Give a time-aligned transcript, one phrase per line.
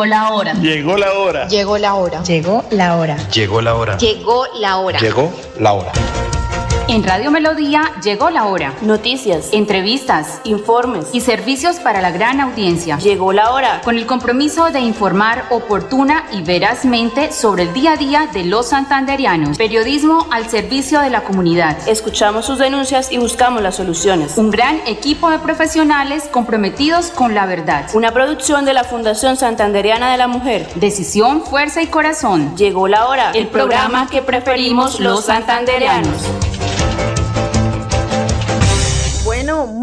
[0.00, 0.54] Llegó la hora.
[0.54, 1.46] Llegó la hora.
[1.48, 2.22] Llegó la hora.
[2.22, 3.16] Llegó la hora.
[3.28, 3.98] Llegó la hora.
[3.98, 4.98] Llegó la hora.
[4.98, 5.92] Llegó la hora.
[6.90, 8.74] En Radio Melodía llegó la hora.
[8.82, 12.98] Noticias, entrevistas, informes y servicios para la gran audiencia.
[12.98, 13.80] Llegó la hora.
[13.84, 18.70] Con el compromiso de informar oportuna y verazmente sobre el día a día de los
[18.70, 19.56] santanderianos.
[19.56, 21.78] Periodismo al servicio de la comunidad.
[21.86, 24.36] Escuchamos sus denuncias y buscamos las soluciones.
[24.36, 27.88] Un gran equipo de profesionales comprometidos con la verdad.
[27.94, 30.66] Una producción de la Fundación Santanderiana de la Mujer.
[30.74, 32.56] Decisión, fuerza y corazón.
[32.56, 33.30] Llegó la hora.
[33.30, 36.16] El, programa que preferimos los santanderianos.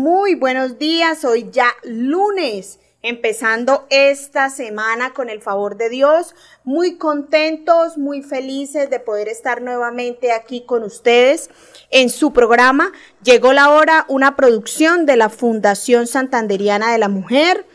[0.07, 1.25] Muy buenos días.
[1.25, 6.33] Hoy ya lunes, empezando esta semana con el favor de Dios.
[6.63, 11.49] Muy contentos, muy felices de poder estar nuevamente aquí con ustedes
[11.91, 12.93] en su programa.
[13.21, 17.65] Llegó la hora, una producción de la Fundación Santanderiana de la Mujer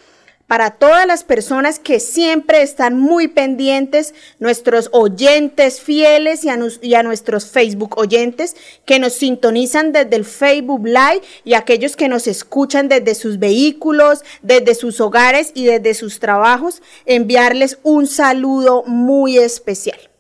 [0.53, 6.51] para todas las personas que siempre están muy pendientes, nuestros oyentes fieles y
[6.95, 8.55] a, nuestros Facebook oyentes
[8.85, 14.25] que nos sintonizan desde el Facebook Live y aquellos que nos escuchan desde sus vehículos,
[14.43, 20.12] desde sus hogares y desde sus trabajos, enviarles un saludo muy especial.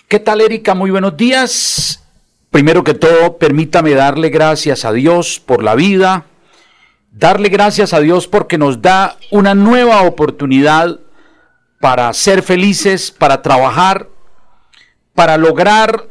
[0.08, 0.74] ¿Qué tal, Erika?
[0.74, 2.01] Muy buenos días.
[2.52, 6.26] Primero que todo, permítame darle gracias a Dios por la vida,
[7.10, 11.00] darle gracias a Dios porque nos da una nueva oportunidad
[11.80, 14.10] para ser felices, para trabajar,
[15.14, 16.08] para lograr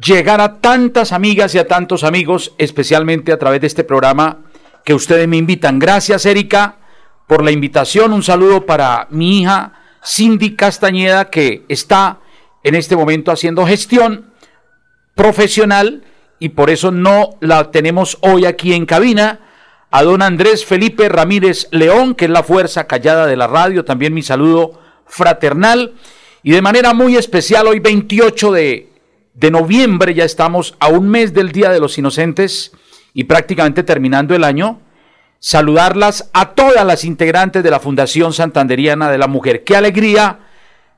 [0.00, 4.44] llegar a tantas amigas y a tantos amigos, especialmente a través de este programa
[4.84, 5.80] que ustedes me invitan.
[5.80, 6.76] Gracias, Erika,
[7.26, 8.12] por la invitación.
[8.12, 9.72] Un saludo para mi hija
[10.06, 12.20] Cindy Castañeda, que está
[12.62, 14.35] en este momento haciendo gestión
[15.16, 16.04] profesional
[16.38, 19.40] y por eso no la tenemos hoy aquí en cabina.
[19.90, 24.14] A don Andrés Felipe Ramírez León, que es la fuerza callada de la radio, también
[24.14, 25.94] mi saludo fraternal.
[26.42, 28.92] Y de manera muy especial, hoy 28 de,
[29.34, 32.72] de noviembre, ya estamos a un mes del Día de los Inocentes
[33.14, 34.80] y prácticamente terminando el año,
[35.38, 39.64] saludarlas a todas las integrantes de la Fundación Santanderiana de la Mujer.
[39.64, 40.40] Qué alegría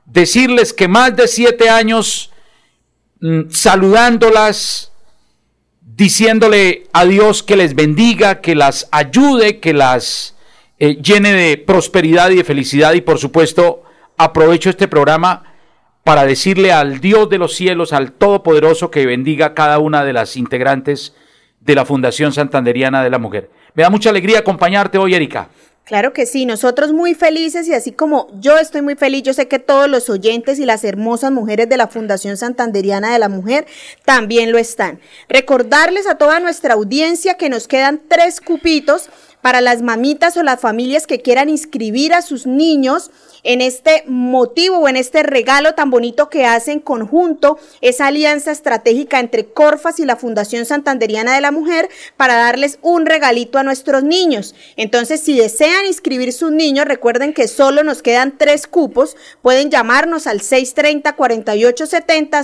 [0.05, 2.31] decirles que más de siete años
[3.49, 4.91] saludándolas,
[5.81, 10.35] diciéndole a Dios que les bendiga, que las ayude, que las
[10.79, 13.83] eh, llene de prosperidad y de felicidad y por supuesto
[14.17, 15.43] aprovecho este programa
[16.03, 20.13] para decirle al Dios de los cielos, al Todopoderoso, que bendiga a cada una de
[20.13, 21.13] las integrantes
[21.59, 23.49] de la Fundación Santanderiana de la Mujer.
[23.75, 25.49] Me da mucha alegría acompañarte hoy, Erika.
[25.85, 29.47] Claro que sí, nosotros muy felices y así como yo estoy muy feliz, yo sé
[29.47, 33.65] que todos los oyentes y las hermosas mujeres de la Fundación Santanderiana de la Mujer
[34.05, 34.99] también lo están.
[35.29, 39.09] Recordarles a toda nuestra audiencia que nos quedan tres cupitos
[39.41, 43.09] para las mamitas o las familias que quieran inscribir a sus niños
[43.43, 48.51] en este motivo o en este regalo tan bonito que hace en conjunto esa alianza
[48.51, 53.63] estratégica entre Corfas y la Fundación Santanderiana de la Mujer para darles un regalito a
[53.63, 54.55] nuestros niños.
[54.75, 59.15] Entonces, si desean inscribir sus niños, recuerden que solo nos quedan tres cupos.
[59.41, 62.41] Pueden llamarnos al 630-4870,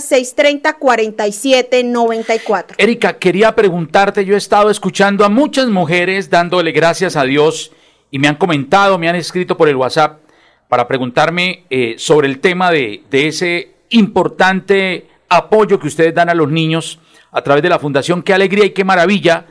[0.78, 2.76] 630-4794.
[2.78, 7.72] Erika, quería preguntarte, yo he estado escuchando a muchas mujeres dándole gracias a Dios
[8.12, 10.20] y me han comentado, me han escrito por el WhatsApp
[10.68, 16.34] para preguntarme eh, sobre el tema de, de ese importante apoyo que ustedes dan a
[16.34, 17.00] los niños
[17.32, 18.22] a través de la Fundación.
[18.22, 19.46] Qué alegría y qué maravilla.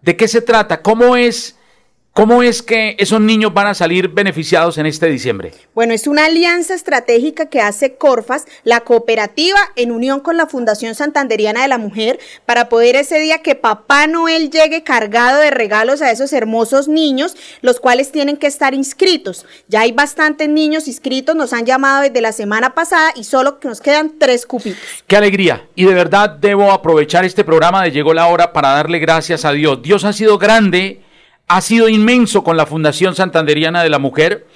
[0.00, 0.80] ¿De qué se trata?
[0.80, 1.58] ¿Cómo es
[2.16, 5.52] ¿Cómo es que esos niños van a salir beneficiados en este diciembre?
[5.74, 10.94] Bueno, es una alianza estratégica que hace Corfas, la cooperativa, en unión con la Fundación
[10.94, 16.00] Santanderiana de la Mujer, para poder ese día que Papá Noel llegue cargado de regalos
[16.00, 19.44] a esos hermosos niños, los cuales tienen que estar inscritos.
[19.68, 23.82] Ya hay bastantes niños inscritos, nos han llamado desde la semana pasada y solo nos
[23.82, 24.80] quedan tres cupitos.
[25.06, 25.68] Qué alegría.
[25.74, 29.52] Y de verdad debo aprovechar este programa de Llegó la Hora para darle gracias a
[29.52, 29.82] Dios.
[29.82, 31.02] Dios ha sido grande
[31.48, 34.46] ha sido inmenso con la Fundación Santanderiana de la Mujer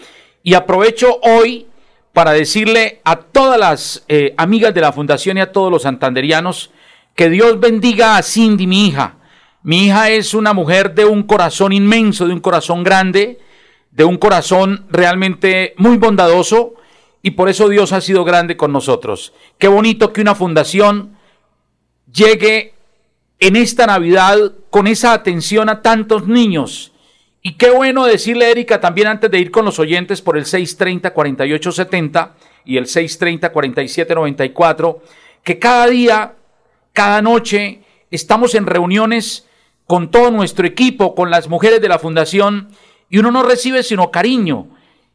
[0.43, 1.67] y aprovecho hoy
[2.13, 6.71] para decirle a todas las eh, amigas de la Fundación y a todos los santanderianos
[7.15, 9.17] que Dios bendiga a Cindy, mi hija.
[9.63, 13.39] Mi hija es una mujer de un corazón inmenso, de un corazón grande,
[13.91, 16.75] de un corazón realmente muy bondadoso
[17.23, 19.33] y por eso Dios ha sido grande con nosotros.
[19.59, 21.17] Qué bonito que una fundación
[22.11, 22.75] llegue
[23.41, 24.37] en esta Navidad
[24.69, 26.93] con esa atención a tantos niños.
[27.43, 32.33] Y qué bueno decirle, Erika, también antes de ir con los oyentes por el 630-4870
[32.67, 34.99] y el 630-4794,
[35.43, 36.35] que cada día,
[36.93, 39.47] cada noche, estamos en reuniones
[39.87, 42.69] con todo nuestro equipo, con las mujeres de la fundación,
[43.09, 44.67] y uno no recibe sino cariño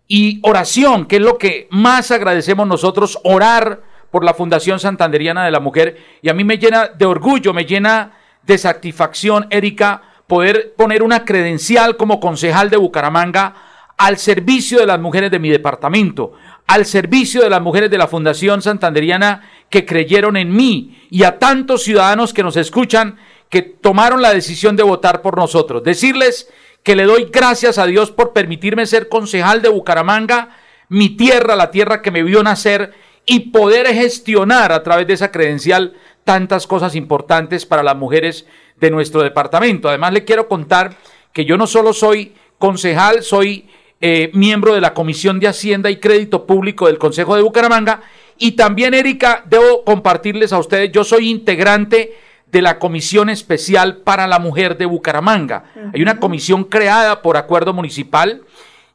[0.07, 3.83] y oración, que es lo que más agradecemos nosotros, orar
[4.15, 5.97] por la Fundación Santanderiana de la Mujer.
[6.21, 8.13] Y a mí me llena de orgullo, me llena
[8.43, 13.55] de satisfacción, Erika, poder poner una credencial como concejal de Bucaramanga
[13.97, 16.31] al servicio de las mujeres de mi departamento,
[16.65, 21.37] al servicio de las mujeres de la Fundación Santanderiana que creyeron en mí y a
[21.37, 23.17] tantos ciudadanos que nos escuchan
[23.49, 25.83] que tomaron la decisión de votar por nosotros.
[25.83, 26.49] Decirles
[26.83, 30.55] que le doy gracias a Dios por permitirme ser concejal de Bucaramanga,
[30.87, 32.93] mi tierra, la tierra que me vio nacer,
[33.25, 35.93] y poder gestionar a través de esa credencial
[36.23, 38.45] tantas cosas importantes para las mujeres
[38.79, 39.87] de nuestro departamento.
[39.87, 40.95] Además, le quiero contar
[41.33, 43.67] que yo no solo soy concejal, soy
[44.01, 48.01] eh, miembro de la Comisión de Hacienda y Crédito Público del Consejo de Bucaramanga.
[48.37, 52.15] Y también, Erika, debo compartirles a ustedes, yo soy integrante
[52.51, 55.65] de la Comisión Especial para la Mujer de Bucaramanga.
[55.93, 58.43] Hay una comisión creada por acuerdo municipal.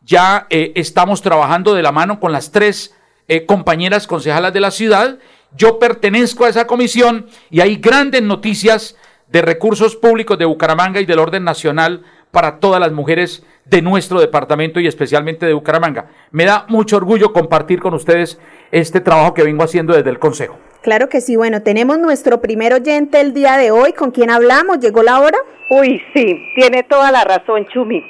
[0.03, 2.95] Ya eh, estamos trabajando de la mano con las tres
[3.31, 5.19] eh, compañeras concejalas de la ciudad.
[5.57, 8.97] Yo pertenezco a esa comisión y hay grandes noticias
[9.29, 14.19] de recursos públicos de Bucaramanga y del orden nacional para todas las mujeres de nuestro
[14.19, 16.07] departamento y especialmente de Bucaramanga.
[16.33, 18.41] Me da mucho orgullo compartir con ustedes
[18.73, 20.59] este trabajo que vengo haciendo desde el Consejo.
[20.83, 24.81] Claro que sí, bueno, tenemos nuestro primer oyente el día de hoy, ¿con quién hablamos?
[24.81, 25.39] ¿Llegó la hora?
[25.71, 28.05] Uy, sí, tiene toda la razón, Chumi.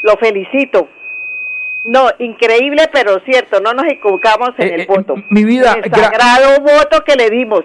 [0.00, 0.88] Lo felicito.
[1.84, 5.14] No, increíble, pero cierto, no nos equivocamos en Eh, el eh, voto.
[5.30, 7.62] mi vida, El gra- sagrado voto que le dimos.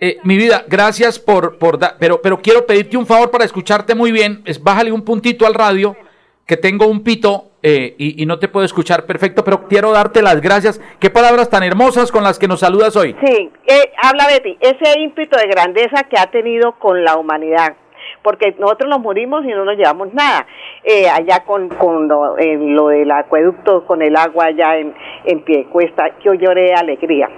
[0.00, 3.94] Eh, mi vida, gracias por, por da- pero, pero quiero pedirte un favor para escucharte
[3.94, 4.42] muy bien.
[4.44, 5.96] Es bájale un puntito al radio,
[6.46, 10.20] que tengo un pito eh, y, y no te puedo escuchar perfecto, pero quiero darte
[10.20, 10.80] las gracias.
[11.00, 13.16] Qué palabras tan hermosas con las que nos saludas hoy.
[13.24, 13.50] Sí,
[14.02, 17.74] habla Betty, ese ímpetu de grandeza que ha tenido con la humanidad.
[18.24, 20.46] Porque nosotros nos morimos y no nos llevamos nada.
[20.82, 24.94] Eh, allá con, con lo, en lo del acueducto, con el agua allá en,
[25.26, 27.28] en Piedecuesta, yo lloré de alegría.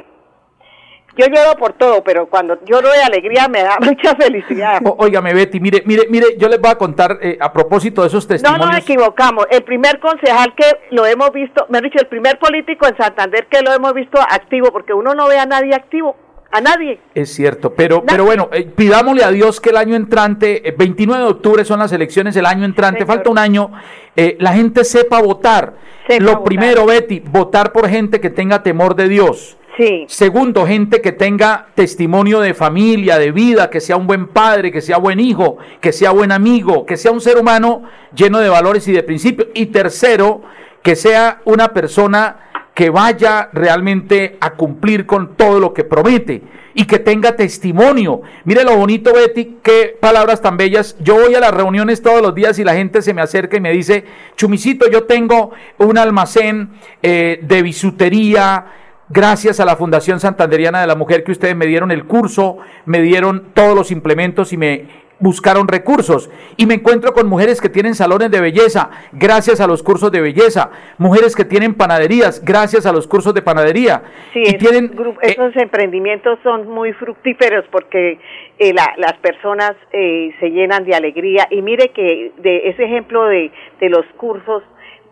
[1.18, 4.80] Yo lloro por todo, pero cuando lloro de alegría me da mucha felicidad.
[4.98, 8.24] Óigame, Betty, mire, mire, mire, yo les voy a contar eh, a propósito de esos
[8.24, 8.66] No testimonios.
[8.70, 9.46] nos equivocamos.
[9.50, 13.46] El primer concejal que lo hemos visto, me han dicho, el primer político en Santander
[13.46, 16.16] que lo hemos visto activo, porque uno no ve a nadie activo,
[16.50, 17.00] a nadie.
[17.14, 21.22] Es cierto, pero, pero bueno, eh, pidámosle a Dios que el año entrante, eh, 29
[21.24, 23.14] de octubre son las elecciones, el año entrante, Señor.
[23.14, 23.72] falta un año,
[24.14, 25.74] eh, la gente sepa votar.
[26.06, 26.44] Sepa Lo votar.
[26.44, 29.56] primero, Betty, votar por gente que tenga temor de Dios.
[29.76, 34.72] Sí, Segundo, gente que tenga testimonio de familia, de vida, que sea un buen padre,
[34.72, 37.82] que sea buen hijo, que sea buen amigo, que sea un ser humano
[38.14, 39.48] lleno de valores y de principios.
[39.52, 40.40] Y tercero,
[40.82, 42.36] que sea una persona
[42.76, 46.42] que vaya realmente a cumplir con todo lo que promete
[46.74, 48.20] y que tenga testimonio.
[48.44, 50.94] Mire lo bonito, Betty, qué palabras tan bellas.
[51.00, 53.62] Yo voy a las reuniones todos los días y la gente se me acerca y
[53.62, 54.04] me dice,
[54.36, 56.68] Chumicito, yo tengo un almacén
[57.02, 58.66] eh, de bisutería,
[59.08, 63.00] gracias a la Fundación Santanderiana de la Mujer que ustedes me dieron el curso, me
[63.00, 66.30] dieron todos los implementos y me buscaron recursos.
[66.56, 70.20] Y me encuentro con mujeres que tienen salones de belleza, gracias a los cursos de
[70.20, 70.70] belleza.
[70.98, 74.02] Mujeres que tienen panaderías, gracias a los cursos de panadería.
[74.32, 74.92] sí, y esos, tienen
[75.22, 78.18] eh, esos emprendimientos son muy fructíferos porque
[78.58, 81.46] eh, la- las personas eh, se llenan de alegría.
[81.50, 84.62] Y mire que de ese ejemplo de, de los cursos,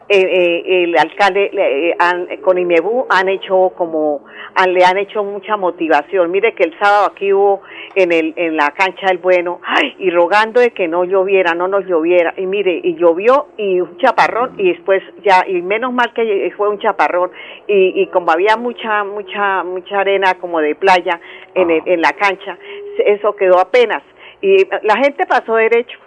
[0.08, 5.24] eh, eh, el alcalde eh, han- con IMEBU han hecho como han- le han hecho
[5.24, 6.30] mucha motivación.
[6.30, 7.62] Mire que el sábado aquí hubo
[7.94, 11.68] en el en la cancha del bueno, ay, y rogando de que no lloviera, no
[11.68, 12.34] nos lloviera.
[12.36, 16.68] Y mire, y llovió y un chaparrón y después ya y menos mal que fue
[16.68, 17.30] un chaparrón
[17.66, 21.18] y, y como había mucha mucha mucha arena como de playa
[21.54, 22.58] en el- en la cancha,
[23.06, 24.02] eso quedó apenas
[24.42, 25.98] y la gente pasó derecho.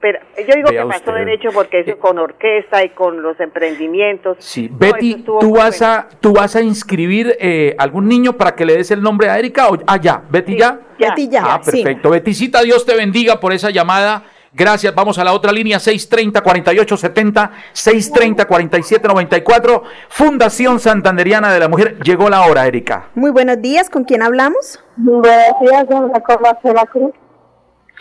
[0.00, 1.14] Pero yo digo Vea que pasó usted.
[1.24, 4.36] derecho porque eso Eh, con orquesta y con los emprendimientos.
[4.38, 5.92] Sí, No, Betty, ¿tú vas, bueno.
[5.92, 9.36] a, ¿tú vas a inscribir eh, algún niño para que le des el nombre a
[9.38, 9.68] Erika?
[9.68, 10.78] O, ah, ya, Betty, Sí, ya.
[11.00, 11.82] ya, Betty, ya, Ah, sí.
[11.82, 12.10] perfecto.
[12.10, 14.22] Beticita, Dios te bendiga por esa llamada.
[14.52, 14.94] Gracias.
[14.94, 19.82] Vamos a la otra línea, 630-4870, 630-4794.
[20.08, 21.98] Fundación Santanderiana de la Mujer.
[22.02, 23.08] Llegó la hora, Erika.
[23.14, 24.82] Muy buenos días, ¿con quién hablamos?
[24.96, 27.12] Buenos días, con Marcela Cruz.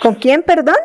[0.02, 0.76] ¿Con quién, perdón?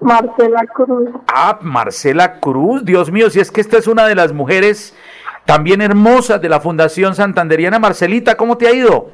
[0.00, 1.10] Marcela Cruz.
[1.28, 2.84] Ah, Marcela Cruz.
[2.84, 4.96] Dios mío, si es que esta es una de las mujeres
[5.44, 7.78] también hermosas de la Fundación Santanderiana.
[7.78, 9.10] Marcelita, ¿cómo te ha ido?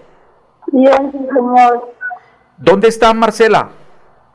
[0.72, 1.92] Bien, señor.
[2.58, 3.68] ¿Dónde está Marcela?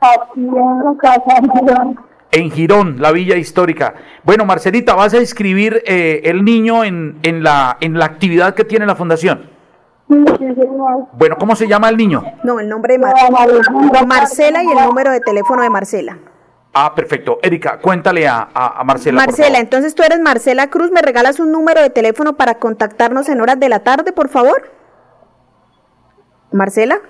[0.00, 2.00] Aquí en la casa de Girón.
[2.30, 3.94] En Girón, la villa histórica.
[4.24, 8.64] Bueno, Marcelita, vas a inscribir eh, el niño en, en, la, en la actividad que
[8.64, 9.50] tiene la fundación.
[10.08, 12.22] Bueno, ¿cómo se llama el niño?
[12.44, 13.14] No, el nombre de Mar-
[14.06, 16.18] Marcela y el número de teléfono de Marcela.
[16.74, 17.38] Ah, perfecto.
[17.42, 19.18] Erika, cuéntale a, a- a Marcela.
[19.20, 19.60] por Marcela, favor.
[19.62, 23.60] entonces tú eres Marcela Cruz, ¿me regalas un número de teléfono para contactarnos en horas
[23.60, 24.72] de la tarde, por favor?
[26.50, 27.00] Marcela,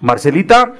[0.00, 0.74] Marcelita,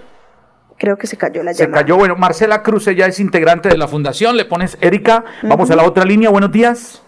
[0.79, 1.83] creo que se cayó la se llamada.
[1.83, 1.97] cayó.
[1.97, 4.37] Bueno, Marcela Cruz, ella es integrante de la fundación.
[4.37, 5.25] Le pones Erika.
[5.43, 6.31] Vamos a la otra línea.
[6.31, 7.03] Buenos días.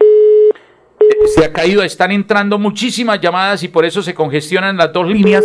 [0.00, 5.06] Eh, Se ha caído, están entrando muchísimas llamadas y por eso se congestionan las dos
[5.08, 5.44] líneas.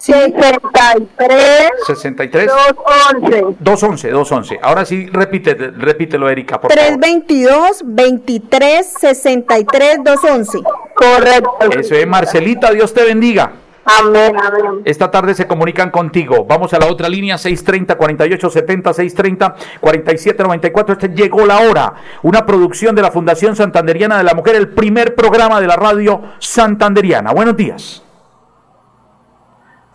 [0.00, 0.12] Sí.
[0.12, 2.46] 63, 63.
[2.46, 4.58] 211, 211, 211.
[4.62, 6.98] Ahora sí, repite, repítelo, Erika, por favor.
[6.98, 10.58] 322 23 63 211
[10.94, 11.50] correcto.
[11.78, 13.52] Eso es, Marcelita, Dios te bendiga.
[13.84, 14.82] Amén, amén.
[14.84, 16.44] Esta tarde se comunican contigo.
[16.44, 20.92] Vamos a la otra línea, 630-4870, 630-4794.
[20.92, 21.94] Este llegó la hora.
[22.22, 26.22] Una producción de la Fundación Santanderiana de la Mujer, el primer programa de la radio
[26.38, 27.32] santanderiana.
[27.32, 28.02] Buenos días.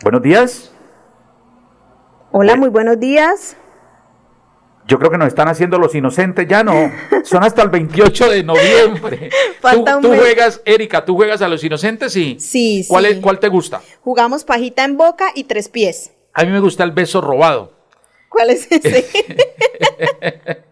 [0.06, 0.72] Buenos días.
[2.32, 3.58] Hola, muy buenos días.
[4.88, 6.92] Yo creo que nos están haciendo los inocentes, ya no.
[7.24, 9.32] Son hasta el 28 de noviembre.
[9.62, 10.20] Falta tú un tú mes.
[10.20, 12.38] juegas, Erika, tú juegas a los inocentes, sí.
[12.40, 13.12] Sí, ¿Cuál, sí.
[13.14, 13.82] es- ¿Cuál te gusta?
[14.04, 16.12] Jugamos pajita en boca y tres pies.
[16.36, 17.74] A mí me gusta el beso robado.
[18.30, 19.08] ¿Cuál es ese?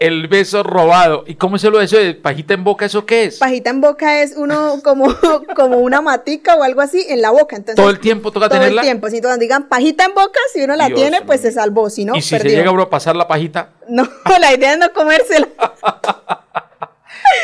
[0.00, 1.24] El beso robado.
[1.26, 2.84] ¿Y cómo es lo de eso de pajita en boca?
[2.86, 3.38] ¿Eso qué es?
[3.38, 5.14] pajita en boca es uno como,
[5.56, 7.56] como una matica o algo así en la boca.
[7.56, 8.82] Entonces, Todo el tiempo toca todo tenerla.
[8.82, 9.08] el tiempo.
[9.10, 11.50] Si cuando digan pajita en boca, si uno la Dios tiene, pues mío.
[11.50, 11.90] se salvó.
[11.90, 12.50] Si no, y si perdió.
[12.50, 14.08] se llega uno a pasar la pajita, No,
[14.40, 15.48] la idea es no comérsela.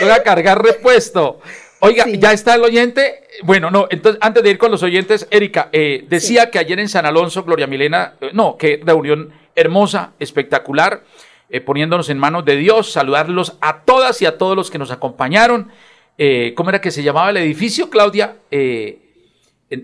[0.00, 1.40] toca cargar repuesto.
[1.80, 2.18] Oiga, Sí.
[2.18, 3.24] ya está el oyente.
[3.42, 6.88] Bueno, no, entonces antes de ir con los oyentes, Erika, eh, decía que ayer en
[6.88, 11.02] San Alonso, Gloria Milena, eh, no, qué reunión hermosa, espectacular,
[11.50, 14.90] eh, poniéndonos en manos de Dios, saludarlos a todas y a todos los que nos
[14.90, 15.70] acompañaron.
[16.16, 18.36] Eh, ¿Cómo era que se llamaba el edificio, Claudia?
[18.50, 19.00] Eh,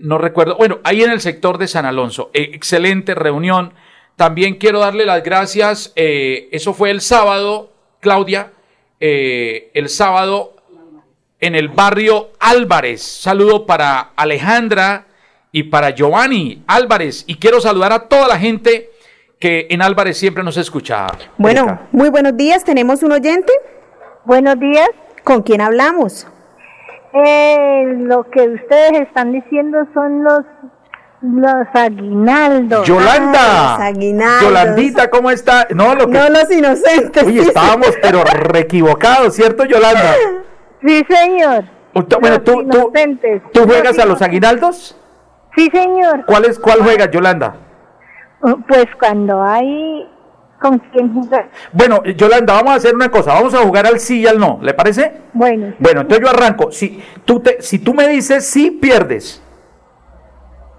[0.01, 0.57] no recuerdo.
[0.57, 2.31] Bueno, ahí en el sector de San Alonso.
[2.33, 3.73] Excelente reunión.
[4.15, 5.91] También quiero darle las gracias.
[5.95, 8.51] eso fue el sábado, Claudia.
[8.99, 10.55] el sábado
[11.39, 13.01] en el barrio Álvarez.
[13.01, 15.07] Saludo para Alejandra
[15.51, 17.25] y para Giovanni Álvarez.
[17.27, 18.91] Y quiero saludar a toda la gente
[19.41, 21.07] que en Álvarez siempre nos escucha.
[21.37, 21.81] Bueno, Erika.
[21.91, 22.63] muy buenos días.
[22.63, 23.51] ¿Tenemos un oyente?
[24.23, 24.87] Buenos días.
[25.23, 26.27] ¿Con quién hablamos?
[27.13, 30.41] Eh, lo que ustedes están diciendo son los
[31.23, 32.87] los aguinaldos.
[32.87, 33.39] Yolanda.
[33.41, 34.41] Ah, los aguinaldos.
[34.41, 35.67] Yolandita, ¿cómo está?
[35.69, 36.13] No, lo que...
[36.17, 37.23] No los inocentes.
[37.23, 40.15] Uy, estábamos pero re equivocados, ¿cierto, Yolanda?
[40.83, 41.65] Sí, señor.
[41.93, 43.41] Usted- Bueno, Los tú, tú, inocentes.
[43.53, 44.97] ¿tú Los juegas a los aguinaldos?
[45.55, 46.25] Sí, señor.
[46.25, 47.55] ¿Cuál, es, ¿Cuál juegas, Yolanda?
[48.41, 50.07] Pues cuando hay
[50.59, 51.49] con quién jugar.
[51.73, 53.33] Bueno, Yolanda, vamos a hacer una cosa.
[53.33, 54.59] Vamos a jugar al sí y al no.
[54.61, 55.11] ¿Le parece?
[55.33, 56.71] Bueno, Bueno, entonces yo arranco.
[56.71, 59.41] Si tú, te, si tú me dices sí, pierdes.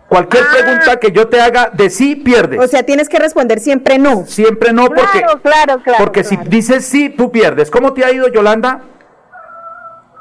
[0.09, 2.61] Cualquier pregunta que yo te haga de sí, pierdes.
[2.61, 4.26] O sea, tienes que responder siempre no.
[4.26, 5.99] Siempre no, porque, claro, claro, claro.
[5.99, 7.71] porque si dices sí, tú pierdes.
[7.71, 8.83] ¿Cómo te ha ido, Yolanda?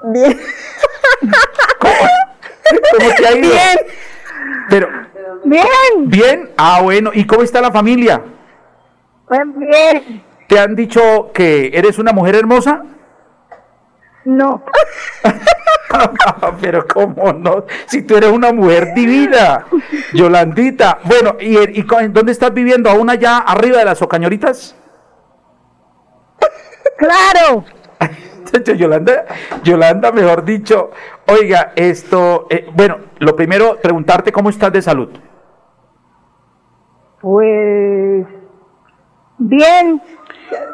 [0.06, 0.40] Bien.
[1.80, 3.50] ¿Cómo te ha ido?
[3.50, 3.80] Bien.
[4.70, 4.88] Pero,
[5.44, 5.66] Bien,
[6.06, 6.50] bien.
[6.58, 7.12] Ah, bueno.
[7.14, 8.22] ¿Y cómo está la familia?
[9.28, 10.24] pues bien.
[10.48, 12.84] ¿Te han dicho que eres una mujer hermosa?
[14.26, 14.64] No.
[16.62, 19.66] Pero cómo no, si tú eres una mujer divina,
[20.14, 21.00] Yolandita.
[21.06, 22.90] Bueno, ¿y, y dónde estás viviendo?
[22.90, 24.76] ¿Aún allá arriba de las ocañoritas?
[26.98, 27.66] Claro.
[28.78, 29.26] Yolanda,
[29.64, 30.92] Yolanda, mejor dicho,
[31.28, 35.10] oiga, esto, eh, bueno, lo primero, preguntarte cómo estás de salud.
[37.22, 38.26] Pues
[39.38, 40.02] bien,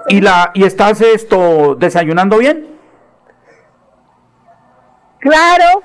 [0.08, 2.68] ¿Y, la, y estás esto desayunando bien?
[5.20, 5.84] claro.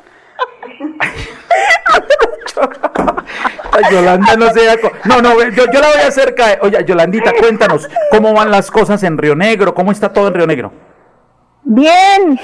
[3.90, 6.59] Yolanda no se da No, no, yo, yo la voy a hacer caer.
[6.62, 9.75] Oye, Yolandita, cuéntanos, ¿cómo van las cosas en Río Negro?
[9.75, 10.73] ¿Cómo está todo en Río Negro?
[11.64, 12.38] Bien.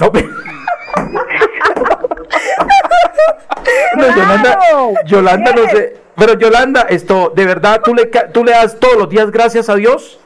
[0.00, 0.12] No,
[3.96, 4.58] No, Yolanda.
[5.04, 5.96] Yolanda no sé.
[6.16, 9.76] Pero Yolanda, esto, ¿de verdad tú le, tú le das todos los días gracias a
[9.76, 10.20] Dios?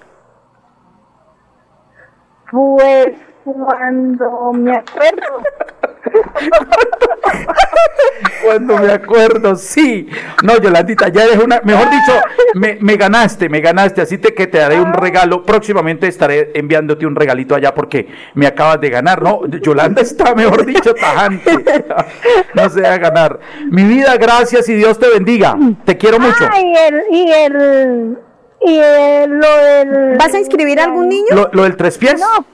[2.51, 3.13] Pues
[3.45, 5.43] cuando me acuerdo.
[8.45, 10.09] Cuando me acuerdo, sí.
[10.43, 12.13] No, Yolandita, ya eres una, mejor dicho,
[12.55, 15.45] me, me ganaste, me ganaste, así te, que te daré un regalo.
[15.45, 19.47] Próximamente estaré enviándote un regalito allá porque me acabas de ganar, ¿no?
[19.47, 21.85] Yolanda está, mejor dicho, tajante.
[22.55, 23.39] No se va a ganar.
[23.71, 25.57] Mi vida, gracias y Dios te bendiga.
[25.85, 26.49] Te quiero mucho.
[26.51, 28.19] Ah, y el, y el,
[28.61, 30.19] y el, lo del...
[30.19, 31.29] ¿Vas a inscribir a algún niño?
[31.31, 32.21] Lo, lo del tres pies.
[32.21, 32.45] No,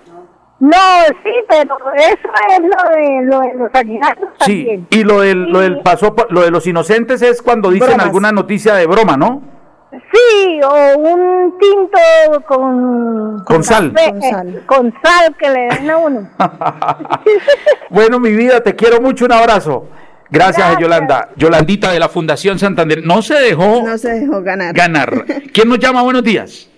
[0.61, 0.77] no,
[1.23, 4.87] sí, pero eso es lo de, lo de los aguinaldos Sí, también.
[4.91, 8.07] y lo del, lo del pasó, por- lo de los inocentes es cuando dicen Bromas.
[8.07, 9.43] alguna noticia de broma, ¿no?
[9.91, 13.43] Sí, o un tinto con...
[13.45, 13.93] Con sal.
[13.95, 14.63] café, Con sal.
[14.67, 16.29] Con sal que le den a uno.
[17.91, 19.89] Bueno, mi vida, te quiero mucho, un abrazo.
[20.31, 20.81] Gracias, Gracias.
[20.83, 21.29] Yolanda.
[21.37, 23.03] Yolandita de la Fundación Santander.
[23.03, 24.75] No se dejó No se dejó ganar.
[24.75, 25.25] ganar.
[25.55, 26.03] ¿Quién nos llama?
[26.03, 26.69] Buenos días.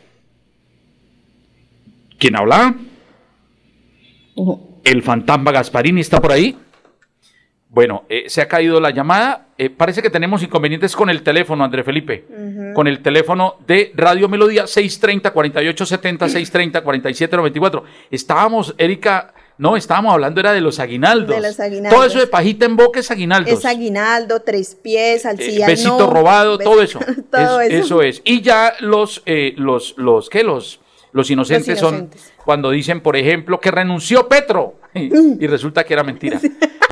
[2.18, 2.74] ¿Quién habla?
[4.84, 6.56] El fantasma Gasparini está por ahí.
[7.72, 9.46] Bueno, eh, se ha caído la llamada.
[9.56, 12.24] Eh, parece que tenemos inconvenientes con el teléfono, André Felipe.
[12.74, 16.28] Con el teléfono de Radio Melodía 630-4870,
[16.82, 17.82] 630-4794.
[18.10, 21.36] Estábamos, Erika, no, estábamos hablando, era de los aguinaldos.
[21.36, 21.96] De los aguinaldos.
[21.96, 23.52] Todo eso de pajita en boca es aguinaldos.
[23.52, 26.98] Es aguinaldo, tres pies, Eh, alcilla besito no, robado, todo eso.
[27.30, 28.02] todo Es- eso.
[28.02, 28.20] es.
[28.24, 30.42] Y ya los, eh, los, los, ¿qué?
[30.42, 30.80] Los,
[31.12, 32.20] los inocentes, inocentes.
[32.20, 34.74] son cuando dicen, por ejemplo, que renunció Petro.
[34.92, 36.40] Y, y resulta que era mentira.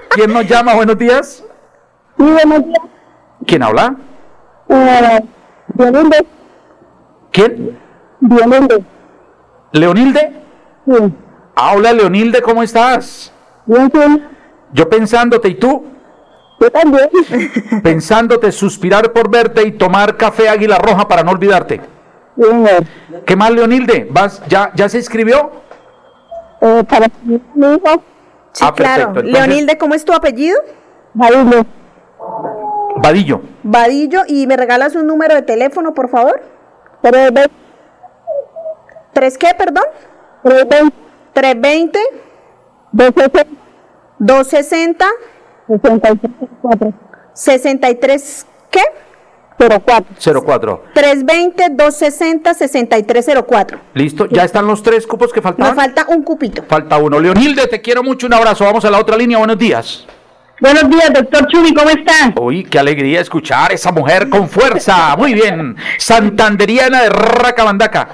[0.08, 0.72] ¿Quién nos llama?
[0.74, 1.44] Buenos días.
[2.16, 2.80] Sí, buenos días.
[3.44, 3.96] ¿Quién habla?
[4.68, 5.20] Eh,
[5.76, 6.26] Leonilde,
[7.32, 7.78] ¿Quién?
[8.20, 8.84] Leonilde,
[9.72, 10.32] ¿Leonilde?
[10.86, 10.92] sí.
[11.56, 13.32] Hola, Leonilde, ¿cómo estás?
[13.66, 14.22] Bien, sí.
[14.72, 15.84] Yo pensándote, ¿y tú?
[16.60, 17.08] Yo también.
[17.82, 21.80] Pensándote, suspirar por verte y tomar café Águila Roja para no olvidarte.
[23.26, 24.06] ¿Qué más, Leonilde?
[24.10, 25.50] ¿Vas, ya, ¿Ya se inscribió?
[26.60, 28.02] eh, para mi hijo,
[28.52, 28.74] Sí, Ah, claro.
[28.74, 29.20] perfecto.
[29.20, 30.58] Entonces- Leonilde, ¿cómo es tu apellido?
[31.14, 31.64] Marilo,
[32.96, 33.40] Vadillo.
[33.62, 36.40] Vadillo, y me regalas un número de teléfono, por favor.
[37.02, 37.32] tres
[39.12, 39.84] ¿Tres qué, perdón?
[41.32, 41.98] tres veinte,
[42.92, 43.46] 320
[44.18, 45.06] dos sesenta,
[45.68, 46.92] 260 sesenta y cuatro,
[47.34, 48.82] 63 ¿qué?
[49.58, 50.14] Cero cuatro.
[50.44, 50.84] 04.
[50.94, 53.80] 320 260 6304.
[53.94, 54.26] ¿Listo?
[54.30, 55.74] ¿Ya están los tres cupos que Nos faltaban?
[55.74, 56.62] falta un cupito.
[56.68, 57.18] Falta uno.
[57.20, 58.26] Leonilde, te quiero mucho.
[58.26, 58.64] Un abrazo.
[58.64, 59.38] Vamos a la otra línea.
[59.38, 60.06] Buenos días.
[60.60, 62.32] Buenos días, doctor Chumi, ¿cómo está?
[62.40, 65.14] Uy, qué alegría escuchar esa mujer con fuerza.
[65.16, 65.76] Muy bien.
[65.98, 68.08] Santanderiana de Racabandaca.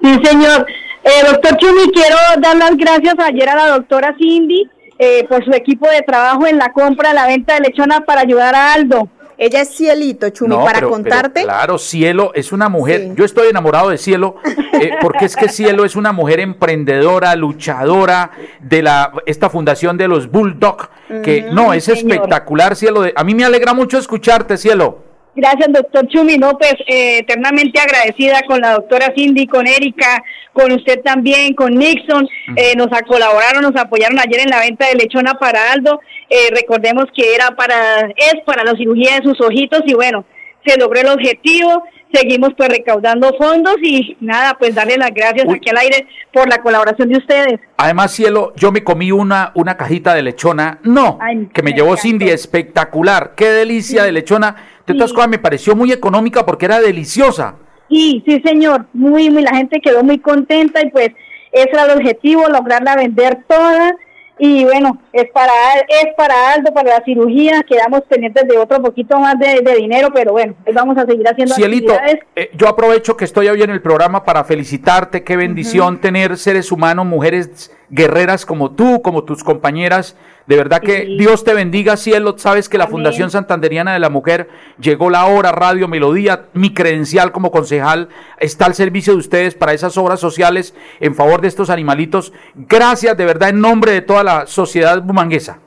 [0.00, 0.66] Sí, señor.
[1.02, 5.50] Eh, doctor Chumi, quiero dar las gracias ayer a la doctora Cindy eh, por su
[5.52, 9.08] equipo de trabajo en la compra, la venta de lechona para ayudar a Aldo.
[9.42, 11.42] Ella es Cielito, Chumi, No, para pero- pero contarte.
[11.44, 13.00] claro, Cielo es una mujer.
[13.00, 13.12] Sí.
[13.16, 14.36] Yo estoy enamorado de Cielo
[14.74, 20.08] eh, porque es que Cielo es una mujer emprendedora, luchadora de la esta fundación de
[20.08, 20.88] los Bulldog.
[21.24, 21.98] Que no, es señor.
[22.12, 23.00] espectacular, Cielo.
[23.00, 25.04] de- a mí me alegra mucho escucharte, Cielo.
[25.34, 26.36] Gracias, doctor Chumi.
[26.36, 31.74] No, pues eh, eternamente agradecida con la doctora Cindy, con Erika, con usted también, con
[31.74, 32.28] Nixon.
[32.56, 36.00] Eh, nos colaboraron, nos apoyaron ayer en la venta de lechona para Aldo.
[36.28, 40.24] Eh, recordemos que era para, es para la cirugía de sus ojitos y bueno,
[40.66, 41.84] se logró el objetivo.
[42.12, 45.54] Seguimos pues recaudando fondos y nada, pues darle las gracias Uy.
[45.54, 47.60] aquí al aire por la colaboración de ustedes.
[47.76, 50.80] Además, Cielo, yo me comí una, una cajita de lechona.
[50.82, 51.96] No, Ay, que me me llevó.
[51.96, 53.34] Cindy, espectacular.
[53.36, 54.56] Qué delicia de lechona.
[54.92, 55.14] Sí.
[55.14, 57.56] cosas, me pareció muy económica porque era deliciosa.
[57.88, 58.86] Sí, sí, señor.
[58.92, 61.10] Muy, muy, la gente quedó muy contenta y pues
[61.52, 63.96] ese era el objetivo, lograrla vender toda.
[64.42, 65.52] Y bueno, es para
[65.86, 67.62] es para Aldo, para la cirugía.
[67.68, 71.28] Quedamos pendientes de otro poquito más de, de dinero, pero bueno, pues vamos a seguir
[71.28, 71.94] haciendo Cielito,
[72.34, 75.24] eh, yo aprovecho que estoy hoy en el programa para felicitarte.
[75.24, 80.16] Qué bendición tener seres humanos, mujeres guerreras como tú, como tus compañeras.
[80.50, 82.36] De verdad que Dios te bendiga, cielo.
[82.36, 84.48] Sabes que la Fundación Santanderiana de la Mujer
[84.80, 88.08] llegó la hora, Radio Melodía, mi credencial como concejal
[88.40, 92.32] está al servicio de ustedes para esas obras sociales en favor de estos animalitos.
[92.56, 95.60] Gracias de verdad en nombre de toda la sociedad bumanguesa.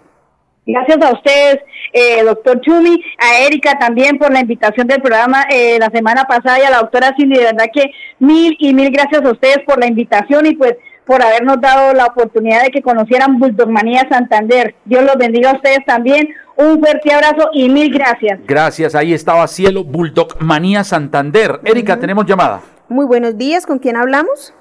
[0.66, 1.60] Gracias a ustedes,
[1.94, 6.60] eh, doctor Chumi, a Erika también por la invitación del programa eh, la semana pasada
[6.60, 7.38] y a la doctora Cindy.
[7.38, 7.86] De verdad que
[8.20, 10.74] mil y mil gracias a ustedes por la invitación y pues
[11.06, 14.76] por habernos dado la oportunidad de que conocieran Bulldogmanía Santander.
[14.86, 16.30] Dios los bendiga a ustedes también.
[16.56, 18.40] Un fuerte abrazo y mil gracias.
[18.46, 21.60] Gracias, ahí estaba Cielo Bulldogmanía Santander.
[21.66, 22.62] Erika, tenemos llamada.
[22.90, 24.54] Muy buenos días, ¿con quién hablamos?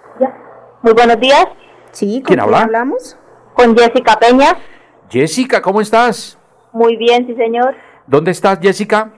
[0.83, 1.47] Muy buenos días,
[1.93, 2.63] Sí, ¿con ¿Quién habla?
[2.63, 3.17] hablamos?
[3.55, 4.57] con Jessica Peña.
[5.11, 6.39] Jessica, ¿cómo estás?
[6.73, 7.75] Muy bien, sí señor.
[8.07, 9.13] ¿Dónde estás, Jessica?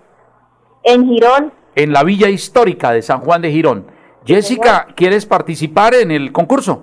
[0.82, 3.87] En Girón, En la Villa Histórica de San Juan de Girón.
[4.26, 6.82] Jessica, ¿quieres participar en el concurso?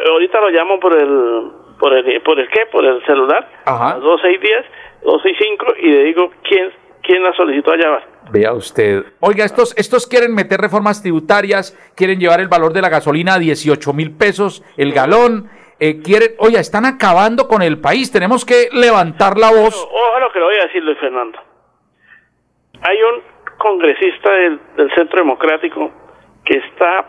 [0.09, 3.91] ahorita lo llamo por el, por el, por el qué, por el celular, Ajá.
[3.91, 4.65] a las 2610,
[5.03, 6.71] 265 y le digo quién,
[7.07, 8.03] quién la solicitó allá va.
[8.31, 9.03] Vea usted.
[9.21, 13.39] Oiga, estos, estos quieren meter reformas tributarias, quieren llevar el valor de la gasolina a
[13.39, 18.67] 18 mil pesos el galón, eh, quieren, oiga, están acabando con el país, tenemos que
[18.71, 19.75] levantar la voz.
[19.75, 21.39] Ojo lo que le voy a decir, Luis Fernando.
[22.81, 23.21] Hay un
[23.57, 25.91] congresista del, del Centro Democrático
[26.43, 27.05] que está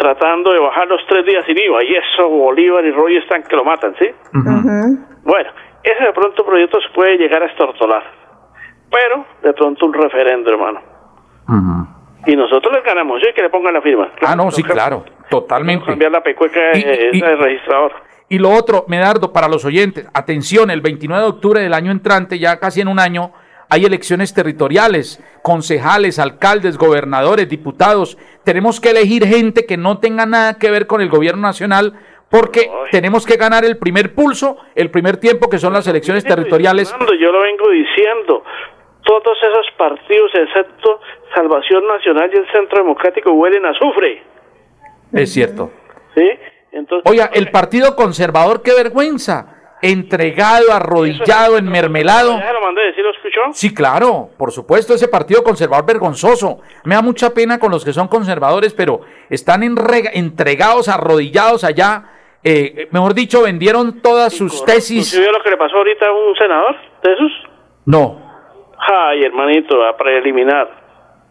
[0.00, 3.54] tratando de bajar los tres días sin IVA y eso Bolívar y Roy están que
[3.54, 4.06] lo matan, ¿sí?
[4.32, 5.50] Bueno,
[5.82, 8.02] ese de pronto proyecto se puede llegar a estortolar,
[8.90, 10.80] pero de pronto un referendo, hermano.
[12.26, 13.28] Y nosotros les ganamos, ¿sí?
[13.34, 14.12] Que le pongan la firma.
[14.22, 15.86] Ah, no, sí, claro, totalmente.
[15.86, 17.92] Cambiar la pecueca Y- y- esa de registrador.
[18.28, 22.38] Y lo otro, Medardo, para los oyentes, atención, el 29 de octubre del año entrante,
[22.38, 23.32] ya casi en un año,
[23.68, 28.18] hay elecciones territoriales, concejales, alcaldes, gobernadores, diputados.
[28.44, 31.94] Tenemos que elegir gente que no tenga nada que ver con el gobierno nacional
[32.28, 36.94] porque tenemos que ganar el primer pulso, el primer tiempo que son las elecciones territoriales.
[37.20, 38.44] Yo lo vengo diciendo.
[39.10, 41.00] Todos esos partidos, excepto
[41.34, 44.22] Salvación Nacional y el Centro Democrático, huelen a azufre.
[45.12, 45.72] Es cierto.
[46.14, 46.30] ¿Sí?
[46.70, 49.78] Entonces, Oiga, el Partido Conservador, qué vergüenza.
[49.82, 52.38] Entregado, arrodillado, enmermelado.
[52.38, 53.40] Ya lo mandé decir, ¿lo escuchó?
[53.52, 56.60] Sí, claro, por supuesto, ese partido conservador vergonzoso.
[56.84, 62.04] Me da mucha pena con los que son conservadores, pero están entregados, arrodillados allá.
[62.44, 65.08] Eh, mejor dicho, vendieron todas sus tesis.
[65.08, 67.32] ¿Usted vio lo que le pasó ahorita a un senador de esos?
[67.86, 68.29] No,
[68.80, 70.80] Ay, hermanito, a preliminar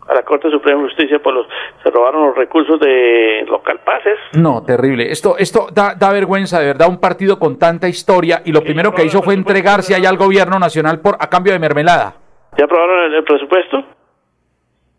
[0.08, 1.46] a la Corte Suprema de Justicia por los
[1.84, 4.18] se robaron los recursos de los calpaces.
[4.34, 5.12] no, terrible.
[5.12, 8.94] Esto, esto da, da vergüenza, de verdad, un partido con tanta historia y lo primero
[8.94, 12.16] que hizo fue entregarse allá al gobierno nacional por a cambio de mermelada.
[12.58, 13.84] ¿Ya aprobaron el, el presupuesto?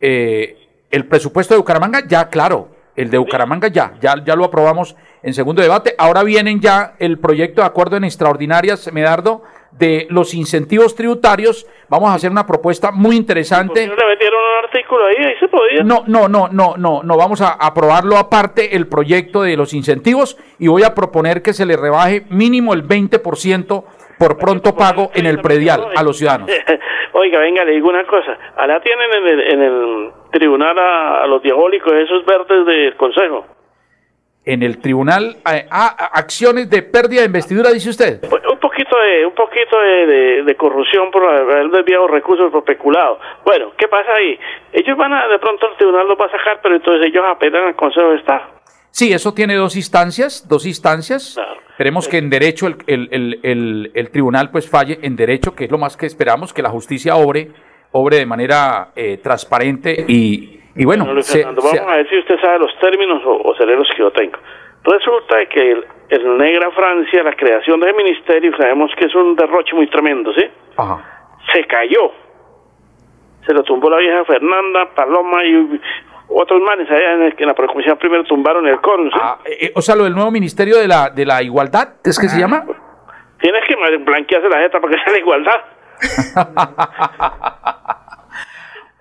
[0.00, 0.56] Eh,
[0.90, 2.68] el presupuesto de Bucaramanga, ya, claro.
[2.96, 5.94] El de Bucaramanga ya, ya, ya lo aprobamos en segundo debate.
[5.98, 11.66] Ahora vienen ya el proyecto de acuerdo en extraordinarias, Medardo, de los incentivos tributarios.
[11.88, 13.86] Vamos a hacer una propuesta muy interesante.
[13.86, 15.24] ¿No le metieron un artículo ahí?
[15.24, 15.82] Ahí se podía.
[15.82, 17.16] No, no, no, no, no, no.
[17.16, 21.66] Vamos a aprobarlo aparte el proyecto de los incentivos y voy a proponer que se
[21.66, 23.84] le rebaje mínimo el 20%
[24.18, 26.50] por pronto pago en el predial a los ciudadanos.
[27.12, 28.38] Oiga, venga, le digo una cosa.
[28.56, 33.46] Allá tienen en el, en el tribunal a, a los diabólicos esos verdes del consejo.
[34.52, 38.20] En el tribunal, ah, acciones de pérdida de investidura, dice usted.
[38.28, 42.64] Pues, un poquito de un poquito de, de- de corrupción por haber desviado recursos por
[42.64, 43.18] peculado.
[43.44, 44.38] Bueno, ¿qué pasa ahí?
[44.72, 47.64] Ellos van a, de pronto el tribunal los va a sacar, pero entonces ellos apelan
[47.68, 48.42] al Consejo de Estado.
[48.90, 51.34] Sí, eso tiene dos instancias, dos instancias.
[51.34, 51.60] Claro.
[51.70, 55.64] Esperemos que en derecho el, el- el- el- el tribunal pues falle en derecho, que
[55.66, 57.50] es lo más que esperamos, que la justicia obre,
[57.92, 61.96] obre de manera eh, transparente y, y bueno, Señor Luis se- Fernando, se- vamos a
[61.96, 64.38] ver si usted sabe los términos o, o seré los que yo tengo.
[64.82, 69.74] Resulta que el, el Negra Francia, la creación del ministerio, sabemos que es un derroche
[69.76, 70.44] muy tremendo, ¿sí?
[70.76, 71.04] Ajá.
[71.52, 72.12] Se cayó.
[73.46, 75.80] Se lo tumbó la vieja Fernanda, Paloma y
[76.28, 79.18] otros manes allá en, el- en la Procuración primero tumbaron el coro, ¿sí?
[79.20, 82.18] Ah, eh, eh, o sea, lo del nuevo Ministerio de la, de la Igualdad, ¿es
[82.18, 82.64] que se llama?
[83.40, 85.60] Tienes que blanquearse la jeta para que sea la igualdad.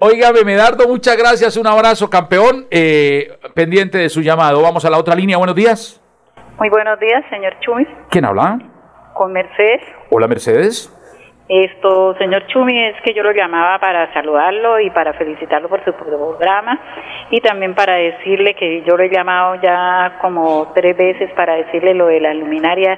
[0.02, 4.62] Oiga, Medardo, muchas gracias, un abrazo, campeón, eh, pendiente de su llamado.
[4.62, 6.02] Vamos a la otra línea, buenos días.
[6.58, 8.60] Muy buenos días, señor Chumi, ¿Quién habla?
[9.14, 9.82] con Mercedes.
[10.10, 10.96] Hola, Mercedes.
[11.50, 15.92] Esto, señor Chumi, es que yo lo llamaba para saludarlo y para felicitarlo por su
[15.92, 16.80] programa
[17.32, 21.94] y también para decirle que yo lo he llamado ya como tres veces para decirle
[21.94, 22.98] lo de la luminaria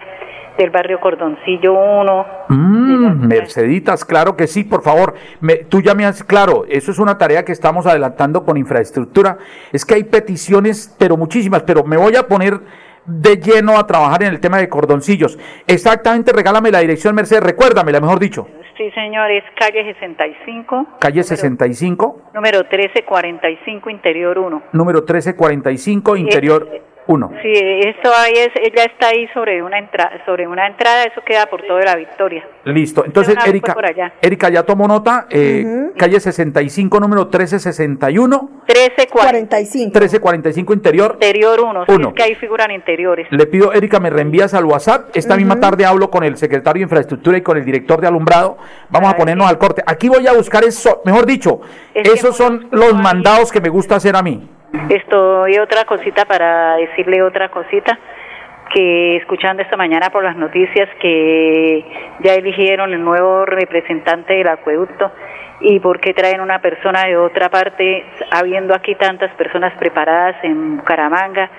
[0.57, 2.25] del barrio Cordoncillo 1.
[2.49, 5.13] Mm, Merceditas, claro que sí, por favor.
[5.39, 9.37] Me- tú ya me has, claro, eso es una tarea que estamos adelantando con infraestructura.
[9.71, 12.59] Es que hay peticiones, pero muchísimas, pero me voy a poner
[13.05, 15.39] de lleno a trabajar en el tema de cordoncillos.
[15.65, 18.47] Exactamente, regálame la dirección, Mercedes, recuérdamela, mejor dicho.
[18.77, 24.61] Sí, señor, es calle 65, Calle 65, número 1345, interior 1.
[24.73, 26.67] número 1345, interior
[27.07, 27.31] 1.
[27.41, 31.45] Sí, esto ahí es, ella está ahí sobre una entrada, sobre una entrada, eso queda
[31.47, 32.45] por toda la Victoria.
[32.65, 33.03] Listo.
[33.05, 34.13] Entonces, Erika, por allá.
[34.21, 35.25] Erika ya tomó nota.
[35.29, 38.49] eh, Calle 65, número 1361,
[39.11, 39.85] 45.
[39.85, 41.11] 1345, interior.
[41.13, 42.09] Interior 1, sí, Uno.
[42.09, 43.27] es que ahí figuran interiores.
[43.31, 45.09] Le pido, Erika, me reenvías al WhatsApp.
[45.15, 48.57] Esta misma tarde hablo con el secretario de Infraestructura y con el director de alumbrado.
[48.89, 49.83] Vamos a ponernos al corte.
[49.85, 51.61] Aquí voy a buscar eso, mejor dicho,
[51.93, 54.47] Es esos son los mandados que me gusta hacer a mí.
[54.89, 57.97] Esto y otra cosita para decirle otra cosita
[58.73, 61.83] que escuchando esta mañana por las noticias que
[62.19, 65.11] ya eligieron el nuevo representante del acueducto
[65.59, 70.77] y por qué traen una persona de otra parte habiendo aquí tantas personas preparadas en
[70.77, 71.49] Bucaramanga,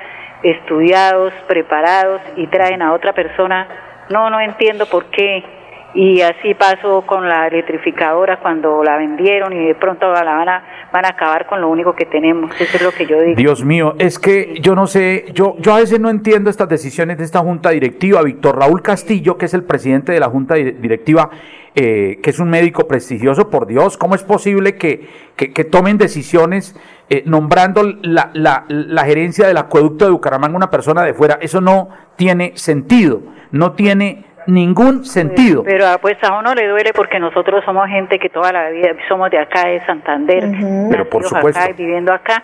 [0.42, 3.68] estudiados, preparados y traen a otra persona.
[4.10, 5.44] No, no entiendo por qué.
[5.94, 11.04] Y así pasó con la electrificadora cuando la vendieron y de pronto van a, van
[11.04, 12.50] a acabar con lo único que tenemos.
[12.60, 13.36] Eso es lo que yo digo.
[13.36, 17.18] Dios mío, es que yo no sé, yo, yo a veces no entiendo estas decisiones
[17.18, 18.22] de esta junta directiva.
[18.22, 21.28] Víctor Raúl Castillo, que es el presidente de la junta di- directiva,
[21.74, 25.98] eh, que es un médico prestigioso, por Dios, ¿cómo es posible que, que- que tomen
[25.98, 26.74] decisiones
[27.10, 31.38] eh, nombrando la, la- la gerencia del acueducto de Bucaramanga una persona de fuera?
[31.42, 35.62] Eso no tiene sentido, no tiene ningún sentido.
[35.64, 38.90] Pero ah, pues a uno le duele porque nosotros somos gente que toda la vida
[39.08, 40.44] somos de acá, de Santander,
[40.90, 41.58] Pero por supuesto.
[41.60, 42.42] acá y viviendo acá.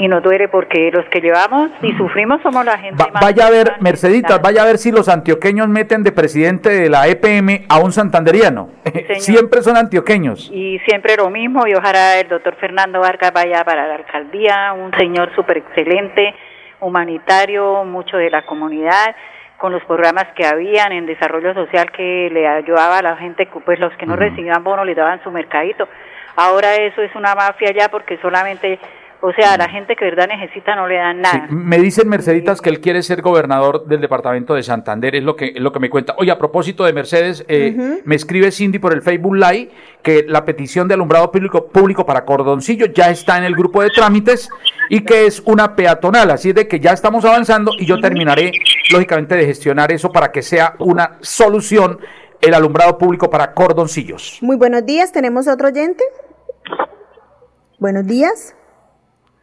[0.00, 3.48] Y nos duele porque los que llevamos y sufrimos somos la gente Va- más vaya
[3.48, 7.66] a ver, Merceditas, vaya a ver si los antioqueños meten de presidente de la EPM
[7.68, 8.68] a un santanderiano.
[8.84, 9.16] señor.
[9.20, 10.50] Siempre son antioqueños.
[10.54, 14.92] Y siempre lo mismo, y ojalá el doctor Fernando Vargas vaya para la alcaldía, un
[14.96, 16.32] señor súper excelente,
[16.80, 19.14] humanitario, mucho de la comunidad,
[19.58, 23.78] con los programas que habían en desarrollo social que le ayudaba a la gente, pues
[23.80, 25.88] los que no recibían bono les daban su mercadito.
[26.36, 28.78] Ahora eso es una mafia ya porque solamente,
[29.20, 31.46] o sea, a la gente que verdad necesita no le dan Sí, nada.
[31.50, 35.46] me dicen Merceditas que él quiere ser gobernador del departamento de Santander, es lo que,
[35.56, 36.14] es lo que me cuenta.
[36.18, 39.70] Oye, a propósito de Mercedes, eh, me escribe Cindy por el Facebook Live
[40.02, 43.90] que la petición de alumbrado público, público para Cordoncillo ya está en el grupo de
[43.90, 44.48] trámites
[44.88, 48.52] y que es una peatonal, así es de que ya estamos avanzando y yo terminaré,
[48.92, 51.98] lógicamente, de gestionar eso para que sea una solución
[52.40, 54.38] el alumbrado público para Cordoncillos.
[54.42, 56.04] Muy buenos días, ¿tenemos otro oyente?
[57.80, 58.54] Buenos días.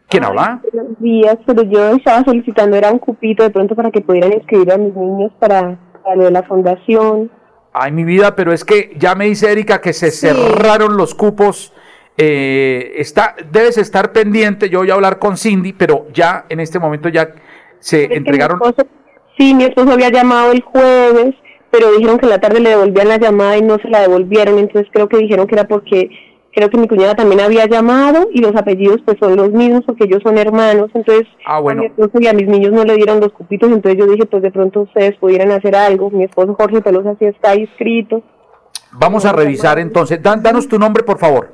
[0.10, 0.62] ¿Quién habla?
[0.72, 4.72] Buenos días, pero yo estaba solicitando, era un cupito de pronto para que pudieran inscribir
[4.72, 7.32] a mis niños para, para lo de la fundación.
[7.74, 11.74] Ay, mi vida, pero es que ya me dice Erika que se cerraron los cupos.
[12.18, 14.70] eh, está, debes estar pendiente.
[14.70, 17.30] Yo voy a hablar con Cindy, pero ya en este momento ya
[17.80, 18.60] se Es que entregaron.
[18.60, 18.88] Mi esposo,
[19.38, 21.36] Sí, mi esposo había llamado el jueves,
[21.70, 24.60] pero dijeron que en la tarde le devolvían la llamada y no se la devolvieron,
[24.60, 26.10] entonces creo que dijeron que era porque
[26.56, 30.06] creo que mi cuñada también había llamado y los apellidos pues son los mismos porque
[30.06, 31.82] ellos son hermanos, entonces Ah, bueno.
[31.82, 34.26] a mi esposo y a mis niños no le dieron los cupitos, entonces yo dije
[34.26, 38.24] pues de pronto ustedes pudieran hacer algo, mi esposo Jorge Pelosa sí está inscrito,
[38.98, 40.24] Vamos a revisar entonces.
[40.24, 41.52] Dan- danos tu nombre, por favor.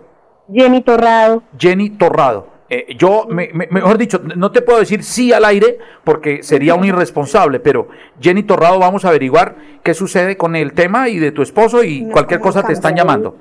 [0.53, 2.47] Jenny Torrado, Jenny Torrado.
[2.69, 6.75] Eh, yo, me- me- mejor dicho, no te puedo decir sí al aire porque sería
[6.75, 7.87] un irresponsable, pero
[8.21, 12.07] Jenny Torrado, vamos a averiguar qué sucede con el tema y de tu esposo y
[12.11, 13.37] cualquier cosa te están llamando.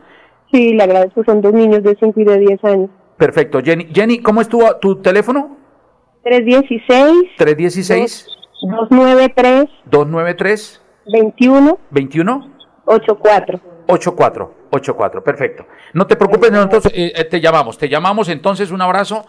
[0.53, 3.61] Sí, le agradezco, son dos niños de 5 y de 10 años, Perfecto.
[3.63, 5.59] Jenny, Jenny ¿cómo estuvo tu teléfono?
[6.25, 8.27] 316 316
[8.63, 12.51] 293 293 21 21
[12.87, 13.61] 84.
[13.87, 15.67] 84 84, perfecto.
[15.95, 19.27] No te preocupes, nosotros eh, eh, te llamamos, te llamamos entonces, un abrazo.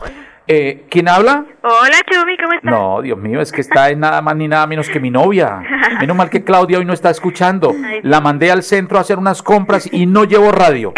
[0.47, 1.45] Eh, ¿Quién habla?
[1.63, 2.71] Hola, Chumi, ¿cómo estás?
[2.71, 5.63] No, Dios mío, es que está en nada más ni nada menos que mi novia.
[5.99, 7.73] Menos mal que Claudia hoy no está escuchando.
[8.03, 10.93] La mandé al centro a hacer unas compras y no llevo radio.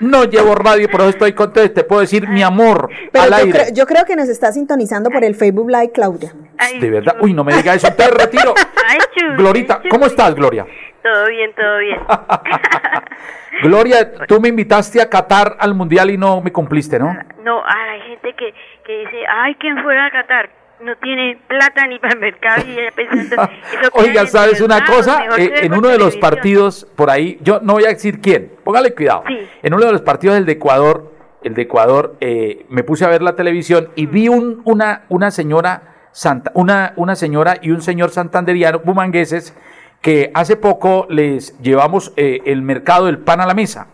[0.00, 1.72] No llevo radio, por eso estoy contento.
[1.74, 3.52] Te puedo decir mi amor Pero al yo aire.
[3.52, 6.32] creo, yo creo que nos está sintonizando por el Facebook Live, Claudia.
[6.80, 7.16] De verdad.
[7.20, 7.88] Uy, no me diga eso.
[7.94, 8.54] Te retiro.
[8.88, 9.36] Ay, Chumi.
[9.36, 10.66] Glorita, ¿cómo estás, Gloria?
[11.02, 11.98] Todo bien, todo bien.
[13.62, 17.14] Gloria, tú me invitaste a Qatar al mundial y no me cumpliste, ¿no?
[17.42, 20.50] No, hay gente que, que dice, ay, ¿quién fuera a Qatar?
[20.82, 23.42] No tiene plata ni para el mercado y ella pensando,
[23.82, 25.24] eso Oiga, ¿sabes una cosa?
[25.36, 26.20] Eh, en uno de los televisión.
[26.20, 29.24] partidos por ahí, yo no voy a decir quién, póngale cuidado.
[29.26, 29.38] Sí.
[29.62, 31.12] En uno de los partidos del de Ecuador,
[31.42, 35.30] el de Ecuador, eh, me puse a ver la televisión y vi un, una, una
[35.30, 39.54] señora santa, una, una señora y un señor santanderiano, bumangueses,
[40.00, 43.88] que hace poco les llevamos eh, el mercado del pan a la mesa.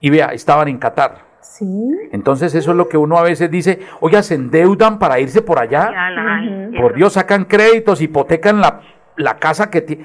[0.00, 1.26] Y vea, estaban en Qatar.
[1.52, 1.64] Sí.
[2.12, 5.58] Entonces eso es lo que uno a veces dice, oiga, se endeudan para irse por
[5.58, 5.90] allá.
[5.92, 6.78] Ya la hay.
[6.80, 8.80] Por Dios, sacan créditos, hipotecan la,
[9.16, 10.04] la casa que tiene.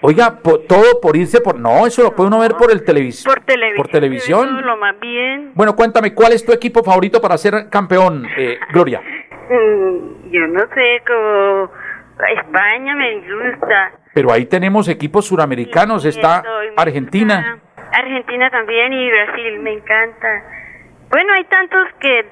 [0.00, 1.56] Oiga, po- todo por irse por...
[1.60, 3.76] No, eso lo puede uno ver por el televis por televisión.
[3.76, 4.66] Por televisión.
[4.66, 5.52] Lo más bien.
[5.54, 9.00] Bueno, cuéntame, ¿cuál es tu equipo favorito para ser campeón, eh, Gloria?
[9.50, 11.70] Mm, yo no sé, como
[12.38, 13.92] España me gusta.
[14.12, 17.58] Pero ahí tenemos equipos suramericanos, está Estoy- Argentina.
[17.90, 20.28] Argentina también y Brasil, me encanta.
[21.10, 22.28] Bueno, hay tantos que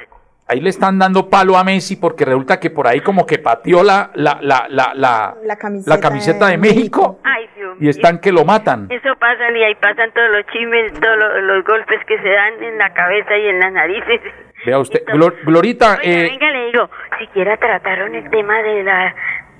[0.49, 3.83] Ahí le están dando palo a Messi porque resulta que por ahí como que pateó
[3.83, 8.21] la, la, la, la, la, La camiseta, la camiseta de México Ay, Dios y están
[8.21, 8.87] que lo matan.
[8.89, 12.63] Eso pasa y ahí pasan todos los chismes, todos los, los golpes que se dan
[12.63, 14.21] en la cabeza y en las narices.
[14.65, 19.15] Vea usted, Glor- Glorita, Oiga, eh, venga, le digo, siquiera trataron el tema de la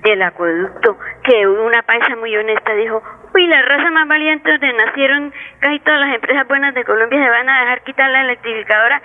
[0.09, 3.01] del acueducto, que una paisa muy honesta dijo,
[3.35, 7.29] uy, la raza más valiente donde nacieron casi todas las empresas buenas de Colombia se
[7.29, 9.01] van a dejar quitar la electrificadora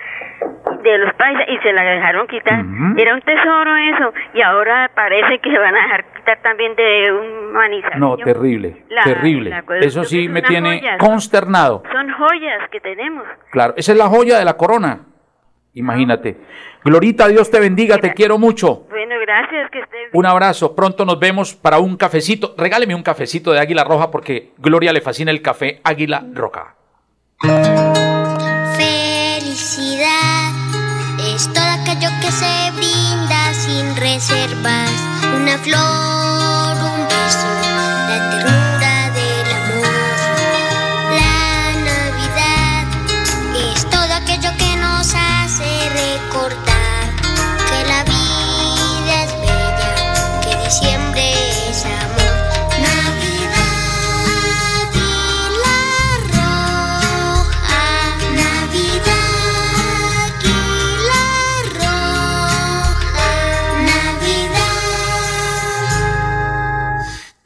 [0.83, 2.59] de los paisas y se la dejaron quitar.
[2.97, 7.11] Era un tesoro eso y ahora parece que se van a dejar quitar también de
[7.13, 7.99] un manizal.
[7.99, 9.63] no, terrible, La- terrible.
[9.69, 11.83] el Eso sí es me tiene consternado.
[11.91, 13.25] Son joyas que tenemos.
[13.51, 14.99] Claro, esa es la joya de la corona.
[15.73, 16.37] Imagínate.
[16.83, 18.85] Glorita, Dios te bendiga, te quiero mucho.
[18.89, 20.09] Bueno, gracias, que esté bien.
[20.13, 22.53] Un abrazo, pronto nos vemos para un cafecito.
[22.57, 26.75] Regáleme un cafecito de Águila Roja porque Gloria le fascina el café Águila Roja.
[28.77, 30.51] Felicidad
[31.33, 34.91] es todo aquello que se brinda sin reservas.
[35.35, 36.52] Una flor,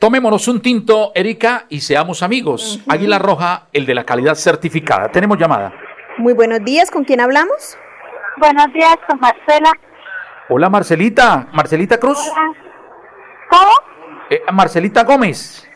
[0.07, 2.79] Tomémonos un tinto, Erika, y seamos amigos.
[2.87, 5.09] Águila Roja, el de la calidad certificada.
[5.11, 5.73] Tenemos llamada.
[6.17, 7.77] Muy buenos días, ¿con quién hablamos?
[8.37, 9.69] Buenos días, con Marcela.
[10.47, 11.49] Hola, Marcelita.
[11.51, 12.19] Marcelita Cruz.
[13.49, 13.71] ¿Cómo?
[14.29, 15.67] Eh, Marcelita Gómez.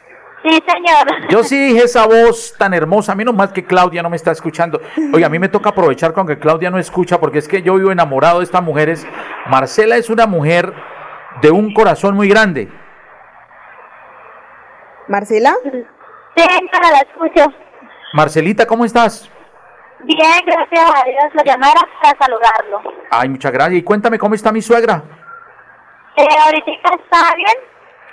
[0.44, 1.30] Sí, señor.
[1.30, 4.80] Yo sí dije esa voz tan hermosa, menos mal que Claudia no me está escuchando.
[5.12, 7.76] Oye, a mí me toca aprovechar con que Claudia no escucha, porque es que yo
[7.76, 9.06] vivo enamorado de estas mujeres.
[9.50, 10.74] Marcela es una mujer
[11.42, 12.70] de un corazón muy grande.
[15.12, 15.54] Marcela.
[15.64, 17.46] Sí, la escucho.
[18.14, 19.30] Marcelita, ¿cómo estás?
[20.04, 21.34] Bien, gracias a Dios.
[21.34, 22.82] Lo llamara para saludarlo.
[23.12, 23.80] Ay, muchas gracias.
[23.80, 25.04] Y cuéntame cómo está mi suegra.
[26.16, 27.58] Eh, ahorita está bien.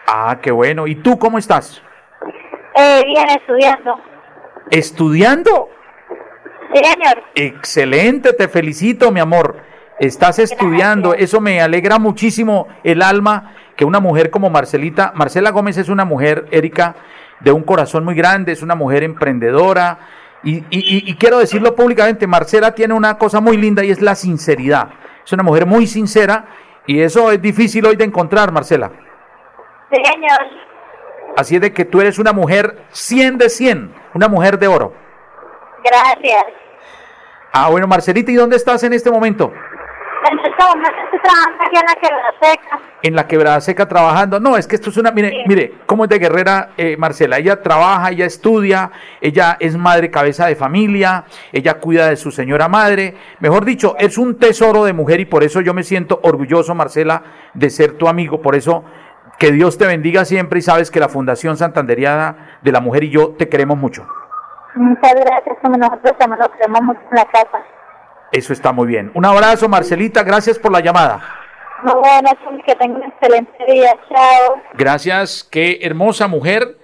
[0.07, 0.87] Ah, qué bueno.
[0.87, 1.81] ¿Y tú cómo estás?
[2.75, 4.01] Eh, bien, estudiando.
[4.71, 5.71] ¿Estudiando?
[6.75, 7.23] Sí, señor.
[7.35, 9.63] Excelente, te felicito, mi amor.
[9.99, 15.77] Estás estudiando, eso me alegra muchísimo el alma que una mujer como Marcelita, Marcela Gómez
[15.79, 16.97] es una mujer, Erika,
[17.39, 20.01] de un corazón muy grande, es una mujer emprendedora.
[20.43, 24.17] Y, y- y quiero decirlo públicamente, Marcela tiene una cosa muy linda y es la
[24.17, 24.89] sinceridad.
[25.25, 26.47] Es una mujer muy sincera
[26.87, 28.91] y eso es difícil hoy de encontrar, Marcela.
[29.93, 30.41] Sí, señor.
[31.37, 34.93] Así es de que tú eres una mujer 100 de 100, una mujer de oro.
[35.85, 36.45] Gracias.
[37.53, 39.53] Ah, bueno, Marcelita, ¿y dónde estás en este momento?
[40.31, 42.81] En este momento estoy trabajando aquí en la quebrada seca.
[43.03, 44.41] En la quebrada seca trabajando.
[44.41, 45.13] No, es que esto es una.
[45.13, 47.39] Mire, mire, cómo es de guerrera eh, Marcela.
[47.39, 48.91] Ella trabaja, ella estudia,
[49.21, 53.17] ella es madre cabeza de familia, ella cuida de su señora madre.
[53.39, 57.23] Mejor dicho, es un tesoro de mujer y por eso yo me siento orgulloso, Marcela,
[57.55, 58.43] de ser tu amigo.
[58.43, 58.85] Por eso,
[59.39, 63.11] que Dios te bendiga siempre y sabes que la Fundación Santanderiana de la Mujer y
[63.11, 64.07] yo te queremos mucho.
[64.75, 67.59] Muchas gracias, nosotros también nos queremos mucho en la casa.
[68.33, 69.11] Eso está muy bien.
[69.15, 70.23] Un abrazo, Marcelita.
[70.23, 71.21] Gracias por la llamada.
[71.83, 72.35] Muy buenas,
[72.67, 73.91] que tengan un excelente día.
[74.09, 74.61] Chao.
[74.75, 76.77] Gracias, qué hermosa mujer.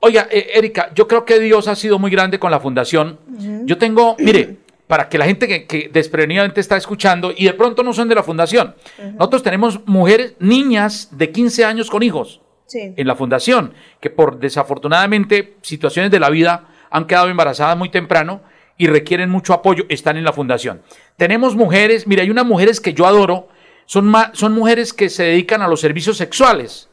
[0.00, 3.18] Oiga, eh, Erika, yo creo que Dios ha sido muy grande con la fundación.
[3.64, 7.82] Yo tengo, mire, para que la gente que, que desprevenidamente está escuchando y de pronto
[7.82, 8.74] no son de la fundación,
[9.18, 12.92] nosotros tenemos mujeres, niñas de 15 años con hijos Sí.
[12.96, 18.42] en la fundación, que por desafortunadamente situaciones de la vida han quedado embarazadas muy temprano
[18.78, 20.80] y requieren mucho apoyo, están en la fundación.
[21.16, 23.48] Tenemos mujeres, mira, hay unas mujeres que yo adoro,
[23.84, 26.88] son, son mujeres que se dedican a los servicios sexuales.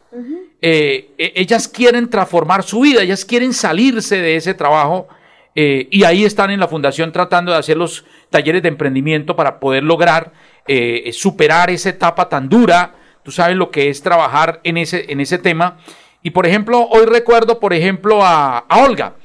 [0.61, 5.07] Eh, e- ellas quieren transformar su vida, ellas quieren salirse de ese trabajo
[5.53, 9.59] eh, y ahí están en la fundación tratando de hacer los talleres de emprendimiento para
[9.59, 10.31] poder lograr
[10.67, 12.95] eh, superar esa etapa tan dura.
[13.23, 15.77] Tú sabes lo que es trabajar en ese, en ese tema.
[16.23, 19.15] Y por ejemplo, hoy recuerdo, por ejemplo, a, a Olga.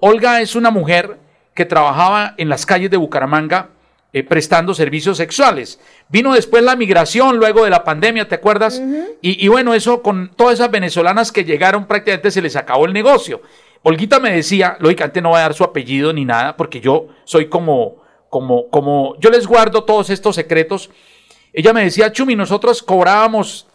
[0.00, 1.18] Olga es una mujer
[1.60, 3.68] que trabajaba en las calles de Bucaramanga
[4.14, 5.78] eh, prestando servicios sexuales.
[6.08, 8.80] Vino después la migración, luego de la pandemia, ¿te acuerdas?
[9.20, 12.94] y, y bueno, eso con todas esas venezolanas que llegaron prácticamente se les acabó el
[12.94, 13.42] negocio.
[13.82, 17.50] Olguita me decía, lógicamente no va a dar su apellido ni nada, porque yo soy
[17.50, 17.96] como,
[18.30, 20.88] como, como, yo les guardo todos estos secretos.
[21.52, 23.66] Ella me decía, Chumi, nosotros cobrábamos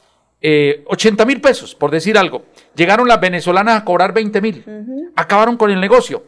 [0.41, 2.45] eh, 80 mil pesos, por decir algo.
[2.75, 5.11] Llegaron las venezolanas a cobrar 20 mil.
[5.15, 6.23] Acabaron con el negocio.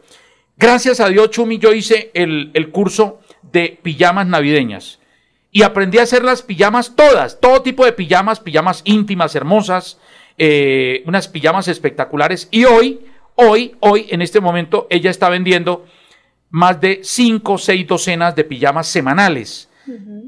[0.58, 3.20] Gracias a Dios, Chumi, yo hice el, el curso
[3.52, 4.98] de pijamas navideñas.
[5.52, 9.98] Y aprendí a hacer las pijamas todas, todo tipo de pijamas, pijamas íntimas, hermosas,
[10.36, 12.48] eh, unas pijamas espectaculares.
[12.50, 13.00] Y hoy,
[13.36, 15.86] hoy, hoy, en este momento, ella está vendiendo
[16.50, 19.68] más de 5 o 6 docenas de pijamas semanales.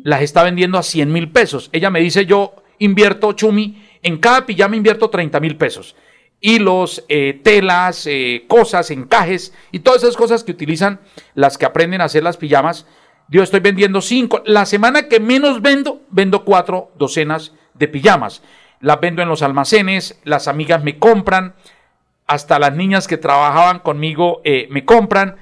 [0.05, 1.69] Las está vendiendo a 100 mil pesos.
[1.73, 5.97] Ella me dice, yo invierto, Chumi, en cada pijama invierto 30 mil pesos.
[6.41, 11.01] Hilos, eh, telas, eh, cosas, encajes y todas esas cosas que utilizan
[11.35, 12.87] las que aprenden a hacer las pijamas.
[13.29, 14.43] Yo estoy vendiendo cinco.
[14.47, 18.43] La semana que menos vendo, vendo cuatro docenas de pijamas.
[18.81, 21.55] Las vendo en los almacenes, las amigas me compran,
[22.27, 25.37] hasta las niñas que trabajaban conmigo eh, me compran.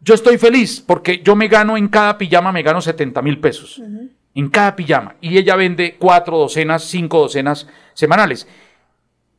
[0.00, 3.82] Yo estoy feliz porque yo me gano en cada pijama, me gano 70 mil pesos.
[4.34, 5.16] En cada pijama.
[5.20, 8.46] Y ella vende cuatro docenas, cinco docenas semanales.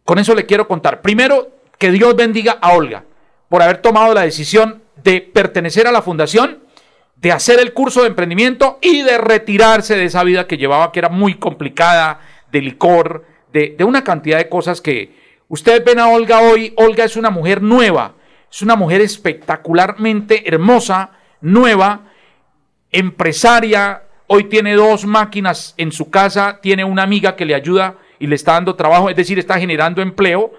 [0.07, 1.01] Con eso le quiero contar.
[1.01, 3.03] Primero, que Dios bendiga a Olga
[3.49, 6.59] por haber tomado la decisión de pertenecer a la fundación,
[7.17, 10.99] de hacer el curso de emprendimiento y de retirarse de esa vida que llevaba, que
[10.99, 12.21] era muy complicada,
[12.53, 15.13] de licor, de, una cantidad de cosas que
[15.49, 16.71] ustedes ven a Olga hoy.
[16.77, 18.13] Olga es una mujer nueva,
[18.49, 22.13] es una mujer espectacularmente hermosa, nueva,
[22.93, 24.03] empresaria.
[24.27, 28.35] Hoy tiene dos máquinas en su casa, tiene una amiga que le ayuda y le
[28.35, 30.53] está dando trabajo, es decir, está generando empleo.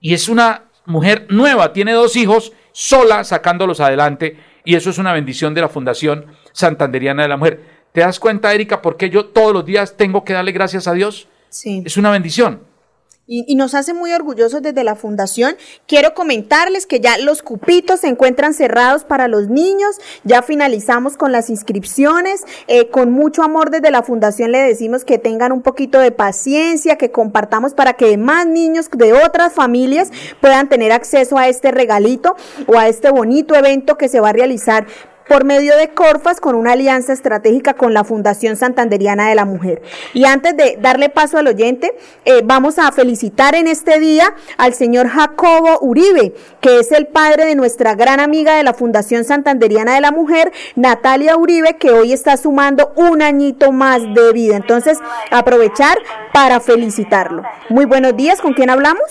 [0.00, 4.36] Y es una mujer nueva, tiene dos hijos, sola sacándolos adelante.
[4.64, 7.60] Y eso es una bendición de la Fundación Santanderiana de la Mujer.
[7.92, 10.92] ¿Te das cuenta, Erika, por qué yo todos los días tengo que darle gracias a
[10.92, 11.28] Dios?
[11.48, 11.82] Sí.
[11.84, 12.60] Es una bendición.
[13.26, 15.56] Y, nos hace muy orgullosos desde la fundación.
[15.86, 19.96] Quiero comentarles que ya los cupitos se encuentran cerrados para los niños.
[20.24, 22.44] Ya finalizamos con las inscripciones.
[22.66, 26.98] Eh, con mucho amor desde la fundación le decimos que tengan un poquito de paciencia,
[26.98, 30.10] que compartamos para que más niños de otras familias
[30.42, 34.32] puedan tener acceso a este regalito o a este bonito evento que se va a
[34.34, 34.86] realizar
[35.28, 39.82] por medio de Corfas con una alianza estratégica con la Fundación Santanderiana de la Mujer.
[40.12, 41.94] Y antes de darle paso al oyente,
[42.24, 47.46] eh, vamos a felicitar en este día al señor Jacobo Uribe, que es el padre
[47.46, 52.12] de nuestra gran amiga de la Fundación Santanderiana de la Mujer, Natalia Uribe, que hoy
[52.12, 54.56] está sumando un añito más de vida.
[54.56, 54.98] Entonces,
[55.30, 55.98] aprovechar
[56.32, 57.42] para felicitarlo.
[57.68, 59.02] Muy buenos días, ¿con quién hablamos?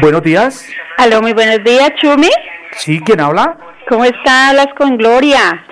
[0.00, 0.66] Buenos días.
[0.96, 2.30] Aló, muy buenos días, Chumi.
[2.76, 3.56] Sí, ¿quién habla?
[3.88, 4.48] ¿Cómo está?
[4.50, 5.64] Hablas con Gloria.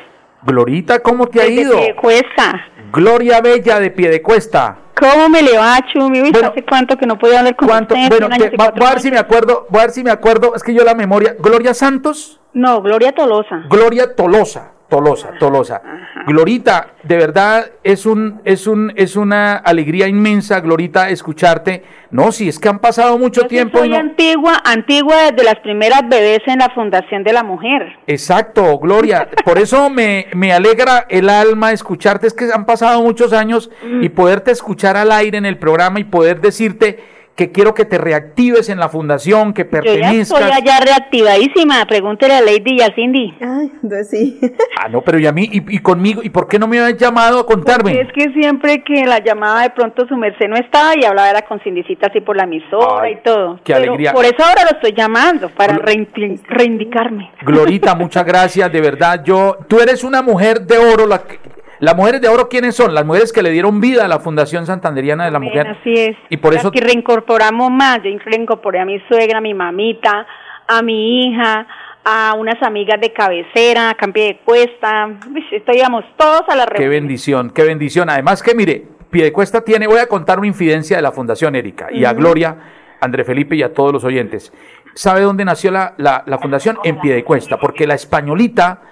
[0.44, 1.76] Glorita, ¿cómo te ha ido?
[1.76, 2.66] Piedecuesta.
[2.92, 4.76] Gloria Bella de Piedecuesta.
[4.98, 6.20] ¿Cómo me le va, Chumi?
[6.20, 8.09] Uy, ¿Hace cuánto que no podía hablar con usted?
[8.09, 10.55] Bueno, te- va- voy a ver si me acuerdo, voy a ver si me acuerdo,
[10.55, 13.62] es que yo la memoria, Gloria Santos, No, Gloria Tolosa.
[13.70, 15.80] Gloria Tolosa, Tolosa, Tolosa.
[16.26, 21.82] Glorita, de verdad es un es un es una alegría inmensa, Glorita, escucharte.
[22.11, 25.59] No, si es que han pasado mucho tiempo y Soy no- antigua, antigua desde las
[25.61, 27.90] primeras bebés en la Fundación de la Mujer.
[28.07, 29.28] Exacto, Gloria.
[29.47, 32.26] Por eso me, me alegra el alma escucharte.
[32.26, 33.70] Es que han pasado muchos años
[34.03, 37.03] y poderte escuchar al aire en el programa y poder decirte
[37.35, 40.41] que quiero que te reactives en la fundación, que Yo ya pertenezcas.
[40.41, 41.85] estoy allá reactivadísima.
[41.87, 43.35] Pregúntele a Lady y a Cindy.
[43.41, 44.39] Ay, entonces sí.
[44.85, 46.99] Ah, no, pero y a mí, y, y conmigo, ¿y por qué no me habías
[46.99, 47.93] llamado a contarme?
[48.01, 51.43] Es que siempre que la llamaba de pronto su merced no estaba y hablaba era
[51.43, 53.57] con Cindicita así por la emisora Ay, y todo.
[53.64, 54.12] qué Pero alegría.
[54.12, 57.30] Por eso ahora lo estoy llamando, para reindi- reivindicarme.
[57.43, 59.22] Glorita, muchas gracias, de verdad.
[59.24, 61.07] Yo, tú eres una mujer de oro.
[61.07, 61.39] La, que-
[61.83, 62.95] las mujeres de oro, ¿quiénes son?
[62.95, 65.66] Las mujeres que le dieron vida a la Fundación Santanderiana de la Mujer.
[65.66, 66.16] Así es.
[66.28, 67.99] Y por eso Las que reincorporamos más.
[68.05, 70.24] Yo reincorporé a mi suegra, a mi mamita,
[70.68, 71.66] a mi hija,
[72.05, 75.11] a unas amigas de cabecera, a Campi de Cuesta.
[75.51, 76.91] Esto íbamos todos a la Qué reunión.
[76.91, 78.09] bendición, qué bendición.
[78.11, 82.05] Además que mire, Piedecuesta tiene, voy a contar una infidencia de la Fundación Erika y
[82.05, 82.20] a Ujú.
[82.20, 82.57] Gloria,
[83.01, 84.53] André Felipe y a todos los oyentes.
[84.95, 86.78] ¿Sabe dónde nació la, la, la fundación?
[86.85, 88.83] En Piedecuesta, porque la españolita,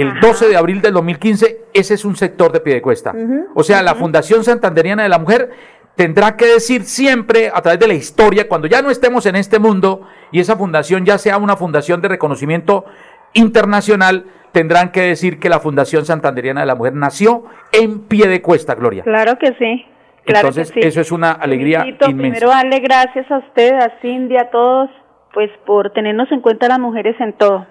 [0.00, 3.14] el 12 de abril del 2015, ese es un sector de Piedecuesta.
[3.54, 5.50] O sea, la Fundación Santanderiana de la Mujer
[5.96, 9.58] tendrá que decir siempre a través de la historia, cuando ya no estemos en este
[9.58, 12.84] mundo y esa fundación ya sea una fundación de reconocimiento
[13.32, 19.02] internacional, tendrán que decir que la Fundación Santanderiana de la Mujer nació en Piedecuesta, Gloria.
[19.02, 19.84] Claro que sí.
[20.24, 20.88] Claro Entonces, que sí.
[20.88, 22.38] eso es una alegría Felicito inmensa.
[22.38, 24.90] Primero darle gracias a usted, a Cindy, a todos,
[25.32, 27.66] pues por tenernos en cuenta las mujeres en todo.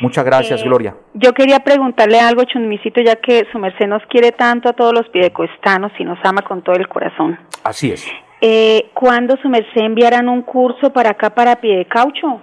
[0.00, 0.94] Muchas gracias, Eh, Gloria.
[1.14, 5.08] Yo quería preguntarle algo, Chumicito, ya que su merced nos quiere tanto a todos los
[5.08, 7.38] piedecuestanos y nos ama con todo el corazón.
[7.64, 8.06] Así es.
[8.40, 12.40] Eh, ¿Cuándo su merced enviarán un curso para acá, para Piedecaucho?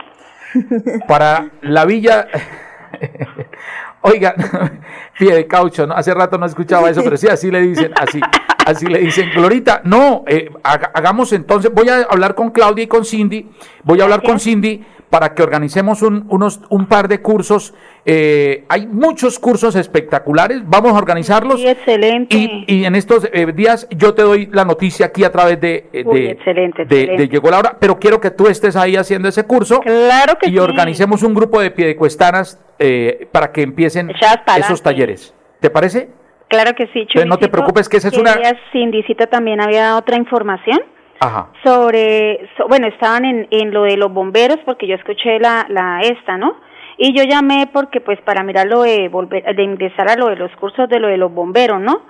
[1.08, 2.28] Para la villa.
[4.01, 4.36] Oiga,
[5.20, 5.95] pie de caucho, ¿no?
[5.95, 8.20] Hace rato no escuchaba eso, pero sí, así le dicen, así,
[8.66, 9.32] así le dicen.
[9.34, 13.49] Glorita, no, eh, haga- hagamos entonces, voy a hablar con Claudia y con Cindy,
[13.84, 17.74] voy a hablar con Cindy para que organicemos un, unos, un par de cursos.
[18.06, 21.60] eh, hay muchos cursos espectaculares, vamos a organizarlos.
[21.62, 22.36] Sí, excelente.
[22.36, 25.88] Y, y en estos eh, días yo te doy la noticia aquí a través de,
[25.93, 27.22] eh, Uy, de, excelente, de- excelente.
[27.24, 29.80] de Llegó la hora, pero quiero que tú estés ahí haciendo ese curso.
[29.80, 30.60] Claro que y sí.
[30.60, 34.12] organicemos un grupo de piedecuestanas eh, para que empiecen
[34.58, 35.34] esos talleres.
[35.60, 36.10] ¿Te parece?
[36.47, 38.36] Claro que sí, Entonces, no te preocupes, que esa es una-
[38.72, 40.80] Cindicita también había otra información.
[41.20, 41.47] Ajá.
[41.63, 45.99] sobre, so- bueno, estaban en, en lo de los bomberos porque yo escuché la, la
[46.01, 46.55] esta, ¿no?
[46.97, 50.36] Y yo llamé porque pues para mirar lo de volver, de ingresar a lo de
[50.38, 52.01] los cursos de lo de los bomberos, ¿no?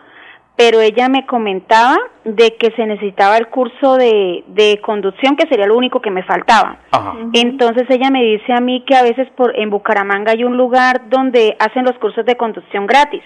[0.57, 5.67] Pero ella me comentaba de que se necesitaba el curso de, de conducción, que sería
[5.67, 6.77] lo único que me faltaba.
[6.91, 7.13] Ajá.
[7.33, 11.09] Entonces ella me dice a mí que a veces por en Bucaramanga hay un lugar
[11.09, 13.21] donde hacen los cursos de conducción gratis.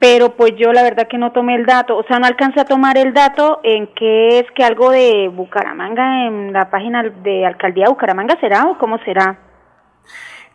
[0.00, 2.64] Pero pues yo la verdad que no tomé el dato, o sea, no alcancé a
[2.64, 7.84] tomar el dato en que es que algo de Bucaramanga en la página de Alcaldía
[7.86, 9.38] de Bucaramanga será o cómo será.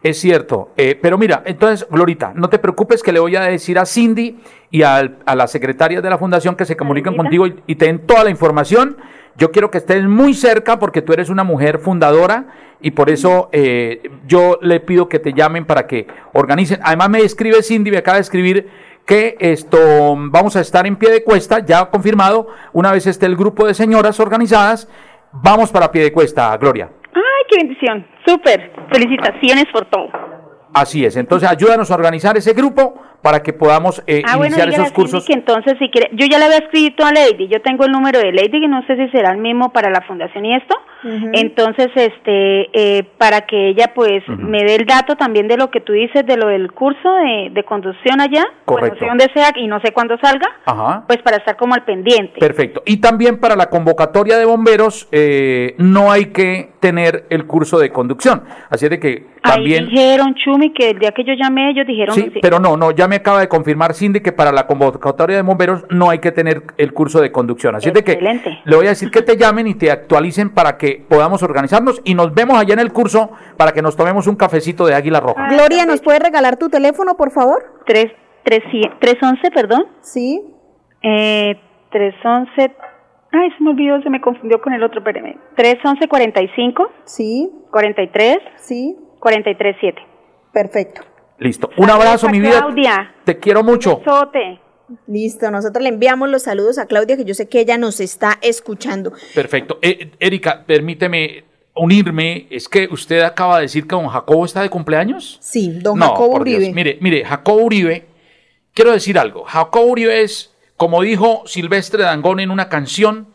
[0.02, 0.72] Es cierto.
[0.76, 4.38] eh, pero mira, entonces, Glorita, no te preocupes que le voy a decir a Cindy
[4.70, 7.86] y al- a las secretarias de la fundación que se comuniquen contigo y, y te
[7.86, 8.98] den toda la información.
[9.38, 12.46] Yo quiero que estés muy cerca porque tú eres una mujer fundadora
[12.82, 16.80] y por eso eh, yo le pido que te llamen para que organicen.
[16.84, 18.70] Además me escribe Cindy, me acaba de escribir
[19.06, 19.78] que esto
[20.18, 23.74] vamos a estar en pie de cuesta, ya confirmado, una vez esté el grupo de
[23.74, 24.90] señoras organizadas,
[25.32, 26.90] vamos para pie de cuesta, Gloria.
[27.14, 30.08] Ay, qué bendición, súper, felicitaciones por todo.
[30.74, 34.70] Así es, entonces ayúdanos a organizar ese grupo para que podamos eh, Ah, bueno, iniciar
[34.70, 35.26] esos cursos.
[35.26, 38.20] que entonces si quiere, yo ya le había escrito a Lady, yo tengo el número
[38.20, 40.76] de Lady que no sé si será el mismo para la fundación y esto,
[41.34, 45.82] entonces este eh, para que ella pues me dé el dato también de lo que
[45.82, 48.96] tú dices de lo del curso de, de conducción allá, bueno, Correcto.
[48.96, 51.04] no sé dónde sea y no sé cuándo salga, Ajá.
[51.08, 52.40] pues para estar como al pendiente.
[52.40, 52.84] Perfecto.
[52.86, 57.90] Y también para la convocatoria de bomberos eh, no hay que tener el curso de
[57.92, 58.44] conducción.
[58.70, 59.86] Así es de que también...
[59.86, 62.40] Ahí dijeron Chumi que el día que yo llamé ellos dijeron Sí, sí.
[62.42, 65.86] pero no, no, ya me acaba de confirmar Cindy que para la convocatoria de bomberos
[65.92, 67.76] no hay que tener el curso de conducción.
[67.76, 68.60] Así es de que Excelente.
[68.66, 72.16] le voy a decir que te llamen y te actualicen para que podamos organizarnos y
[72.16, 75.48] nos vemos allá en el curso para que nos tomemos un cafecito de Águila Roja.
[75.50, 77.64] Gloria, ¿nos puede regalar tu teléfono, por favor?
[77.86, 78.08] Tres,
[78.44, 79.86] tres, cien- tres once, perdón.
[80.02, 80.42] Sí.
[81.04, 81.56] Eh,
[81.92, 82.76] tres once.
[83.32, 85.38] Ay, se me olvidó, se me confundió con el otro, espérame.
[85.56, 86.90] Tres once cuarenta y cinco.
[87.06, 87.52] Sí.
[87.72, 88.40] Cuarenta y tres.
[88.58, 88.98] Sí.
[89.20, 90.02] Cuarenta y tres siete.
[90.52, 91.02] Perfecto.
[91.44, 91.70] Listo.
[91.76, 92.60] Un abrazo, mi vida.
[92.60, 93.14] Claudia.
[93.26, 94.02] Te quiero mucho.
[94.06, 94.60] Sote.
[95.08, 98.40] Listo, nosotros le enviamos los saludos a Claudia, que yo sé que ella nos está
[98.42, 99.12] escuchando.
[99.36, 99.80] Perfecto.
[99.82, 101.44] Eh, Erika, permíteme
[101.76, 102.48] unirme.
[102.50, 105.38] Es que usted acaba de decir que don Jacobo está de cumpleaños.
[105.42, 106.60] Sí, don No, Jacobo Dios.
[106.60, 106.74] Uribe.
[106.74, 108.06] Mire, mire, Jacobo Uribe,
[108.74, 109.44] quiero decir algo.
[109.44, 113.34] Jacobo Uribe es, como dijo Silvestre Dangón en una canción,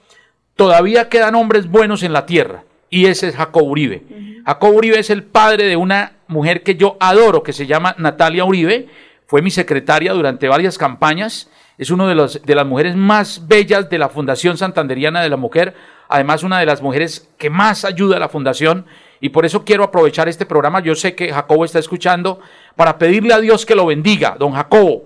[0.56, 2.64] todavía quedan hombres buenos en la tierra.
[2.90, 4.02] Y ese es Jacobo Uribe.
[4.46, 8.44] Jacobo Uribe es el padre de una mujer que yo adoro, que se llama Natalia
[8.44, 8.88] Uribe.
[9.26, 11.50] Fue mi secretaria durante varias campañas.
[11.76, 15.36] Es una de, los- de las mujeres más bellas de la Fundación Santanderiana de la
[15.36, 15.74] Mujer.
[16.08, 18.86] Además, una de las mujeres que más ayuda a la Fundación.
[19.20, 20.80] Y por eso quiero aprovechar este programa.
[20.80, 22.40] Yo sé que Jacobo está escuchando
[22.74, 24.36] para pedirle a Dios que lo bendiga.
[24.38, 25.04] Don Jacobo,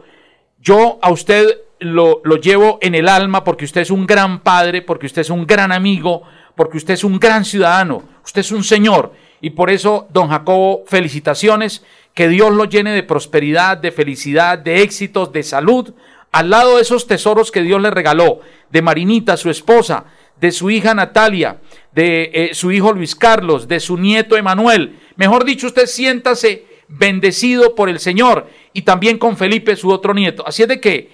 [0.60, 4.82] yo a usted lo, lo llevo en el alma porque usted es un gran padre,
[4.82, 6.22] porque usted es un gran amigo,
[6.54, 9.12] porque usted es un gran ciudadano, usted es un señor.
[9.40, 11.82] Y por eso, don Jacobo, felicitaciones,
[12.14, 15.94] que Dios lo llene de prosperidad, de felicidad, de éxitos, de salud,
[16.30, 18.40] al lado de esos tesoros que Dios le regaló,
[18.70, 20.04] de Marinita, su esposa,
[20.40, 21.58] de su hija Natalia,
[21.92, 24.98] de eh, su hijo Luis Carlos, de su nieto Emanuel.
[25.16, 30.46] Mejor dicho, usted siéntase bendecido por el Señor y también con Felipe, su otro nieto.
[30.46, 31.10] Así es de que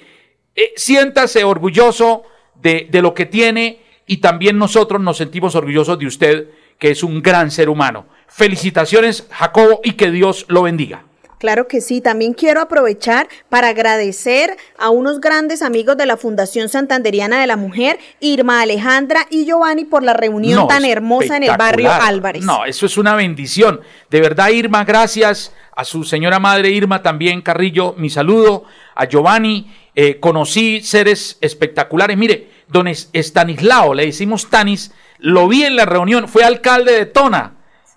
[0.55, 2.23] eh, siéntase orgulloso
[2.55, 6.49] de, de lo que tiene y también nosotros nos sentimos orgullosos de usted,
[6.79, 8.07] que es un gran ser humano.
[8.27, 11.05] Felicitaciones, Jacobo, y que Dios lo bendiga.
[11.39, 16.69] Claro que sí, también quiero aprovechar para agradecer a unos grandes amigos de la Fundación
[16.69, 21.45] Santanderiana de la Mujer, Irma Alejandra y Giovanni, por la reunión No, tan hermosa en
[21.45, 21.93] el barrio.
[21.93, 22.43] Álvarez.
[22.45, 23.81] No, eso es una bendición.
[24.11, 25.53] De verdad, Irma, gracias.
[25.77, 28.65] A su señora madre Irma también, Carrillo, mi saludo.
[28.97, 32.17] A Giovanni, eh, conocí seres espectaculares.
[32.17, 37.07] Mire, don Es- Estanislao, le decimos Tanis, lo vi en la reunión, fue alcalde de
[37.07, 37.55] Tona.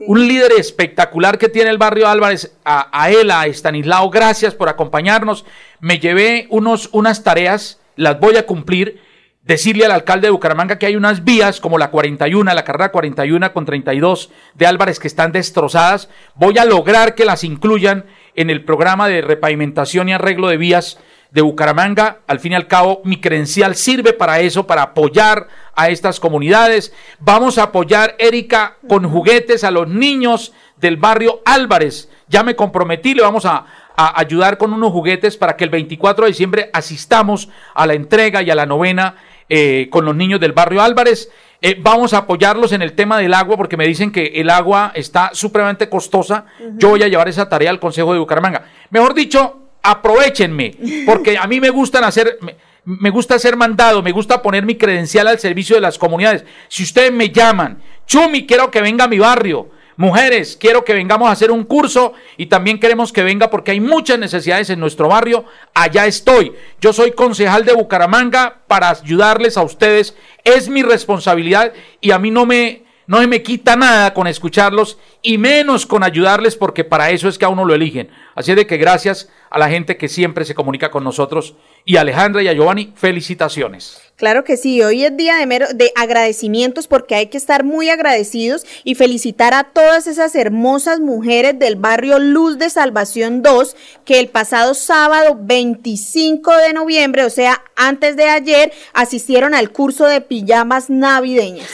[0.08, 4.68] Un líder espectacular que tiene el barrio Álvarez, a, a él, a Estanislao, gracias por
[4.68, 5.46] acompañarnos.
[5.80, 9.00] Me llevé unos, unas tareas, las voy a cumplir
[9.44, 13.54] decirle al alcalde de Bucaramanga que hay unas vías como la 41, la carrera 41
[13.54, 16.10] con 32 de Álvarez que están destrozadas.
[16.36, 18.06] Voy a lograr que las incluyan
[18.36, 21.00] en el programa de repavimentación y arreglo de vías
[21.32, 22.20] de Bucaramanga.
[22.28, 26.94] Al fin y al cabo, mi credencial sirve para eso, para apoyar a estas comunidades.
[27.20, 32.10] Vamos a apoyar, Erika, con juguetes a los niños del barrio Álvarez.
[32.28, 33.66] Ya me comprometí, le vamos a,
[33.96, 38.42] a ayudar con unos juguetes para que el 24 de diciembre asistamos a la entrega
[38.42, 39.16] y a la novena
[39.54, 41.30] eh, con los niños del barrio Álvarez.
[41.62, 44.92] Eh, vamos a apoyarlos en el tema del agua porque me dicen que el agua
[44.96, 46.46] está supremamente costosa.
[46.78, 48.64] Yo voy a llevar esa tarea al Consejo de Bucaramanga.
[48.90, 50.76] Mejor dicho, aprovechenme,
[51.06, 52.38] porque a mí me gustan hacer,
[52.86, 56.44] me, gusta ser mandado, me gusta poner mi credencial al servicio de las comunidades.
[56.68, 59.70] Si ustedes me llaman, Chumi, quiero que venga a mi barrio.
[59.98, 63.80] Mujeres, quiero que vengamos a hacer un curso y también queremos que venga porque hay
[63.80, 65.46] muchas necesidades en nuestro barrio.
[65.76, 66.54] Allá estoy.
[66.80, 70.16] Yo soy concejal de Bucaramanga para ayudarles a ustedes.
[70.44, 75.38] Es mi responsabilidad y a mí no me, no me quita nada con escucharlos y
[75.38, 78.10] menos con ayudarles porque para eso es que a uno lo eligen.
[78.36, 82.02] Así de que gracias a la gente que siempre se comunica con nosotros y a
[82.02, 84.02] Alejandra y a Giovanni, felicitaciones.
[84.16, 87.90] Claro que sí, hoy es día de, mero- de agradecimientos porque hay que estar muy
[87.90, 93.76] agradecidos y felicitar a todas esas hermosas mujeres del barrio Luz de Salvación 2
[94.06, 100.06] que el pasado sábado 25 de noviembre, o sea, antes de ayer, asistieron al curso
[100.06, 101.68] de pijamas navideñas.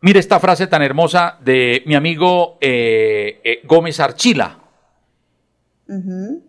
[0.00, 4.58] Mire esta frase tan hermosa de mi amigo eh, eh, Gómez Archila.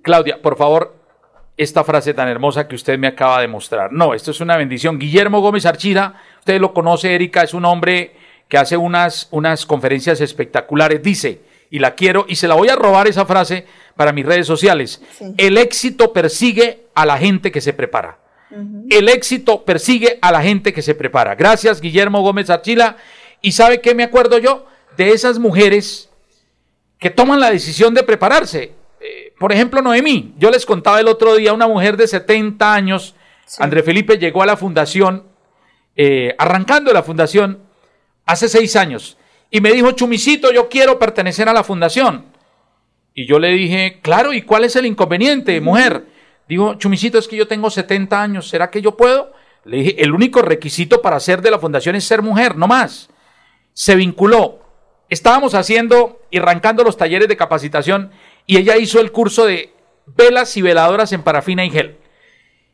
[0.02, 0.96] Claudia, por favor,
[1.58, 3.92] esta frase tan hermosa que usted me acaba de mostrar.
[3.92, 5.00] No, esto es una bendición.
[5.00, 8.16] Guillermo Gómez Archila, usted lo conoce, Erika, es un hombre
[8.48, 11.02] que hace unas, unas conferencias espectaculares.
[11.02, 11.42] Dice,
[11.72, 15.02] y la quiero, y se la voy a robar esa frase para mis redes sociales.
[15.38, 18.20] El éxito persigue a la gente que se prepara.
[18.90, 21.36] El éxito persigue a la gente que se prepara.
[21.36, 22.98] Gracias, Guillermo Gómez Archila.
[23.42, 24.66] ¿Y sabe qué me acuerdo yo?
[24.98, 26.10] De esas mujeres
[26.98, 28.74] que toman la decisión de prepararse.
[29.00, 30.34] Eh, por ejemplo, Noemí.
[30.38, 33.16] Yo les contaba el otro día, una mujer de 70 años,
[33.58, 35.24] André Felipe llegó a la fundación,
[35.96, 37.60] eh, arrancando la fundación,
[38.26, 39.18] hace seis años.
[39.50, 42.26] Y me dijo, Chumicito, yo quiero pertenecer a la fundación.
[43.16, 46.06] Y yo le dije, claro, ¿y cuál es el inconveniente, mujer?
[46.48, 49.34] Dijo, Chumicito, es que yo tengo 70 años, ¿será que yo puedo?
[49.66, 53.10] Le dije, el único requisito para ser de la fundación es ser mujer, no más.
[53.74, 54.60] Se vinculó.
[55.10, 58.12] Estábamos haciendo y arrancando los talleres de capacitación
[58.46, 59.74] y ella hizo el curso de
[60.06, 61.98] velas y veladoras en parafina y gel.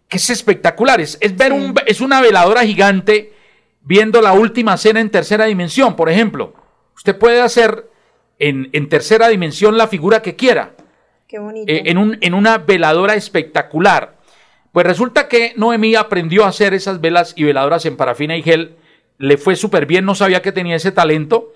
[0.07, 3.33] Que es espectacular, es, es ver un, es una veladora gigante
[3.81, 6.53] viendo la última cena en tercera dimensión, por ejemplo.
[6.95, 7.89] Usted puede hacer
[8.39, 10.75] en, en tercera dimensión la figura que quiera.
[11.27, 11.71] Qué bonito.
[11.71, 14.17] eh, en, un, en una veladora espectacular.
[14.71, 18.75] Pues resulta que Noemí aprendió a hacer esas velas y veladoras en parafina y gel.
[19.17, 21.53] Le fue súper bien, no sabía que tenía ese talento.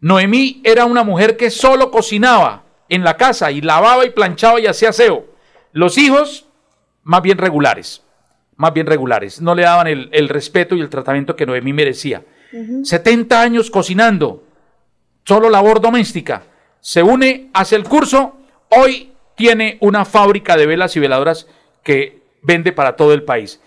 [0.00, 4.66] Noemí era una mujer que solo cocinaba en la casa y lavaba y planchaba y
[4.66, 5.26] hacía aseo.
[5.72, 6.46] Los hijos,
[7.02, 8.02] más bien regulares,
[8.56, 9.40] más bien regulares.
[9.40, 12.24] No le daban el, el respeto y el tratamiento que Noemí merecía.
[12.82, 14.44] 70 años cocinando,
[15.24, 16.44] solo labor doméstica.
[16.80, 18.38] Se une, hace el curso,
[18.70, 21.46] hoy tiene una fábrica de velas y veladoras
[21.82, 23.60] que vende para todo el país.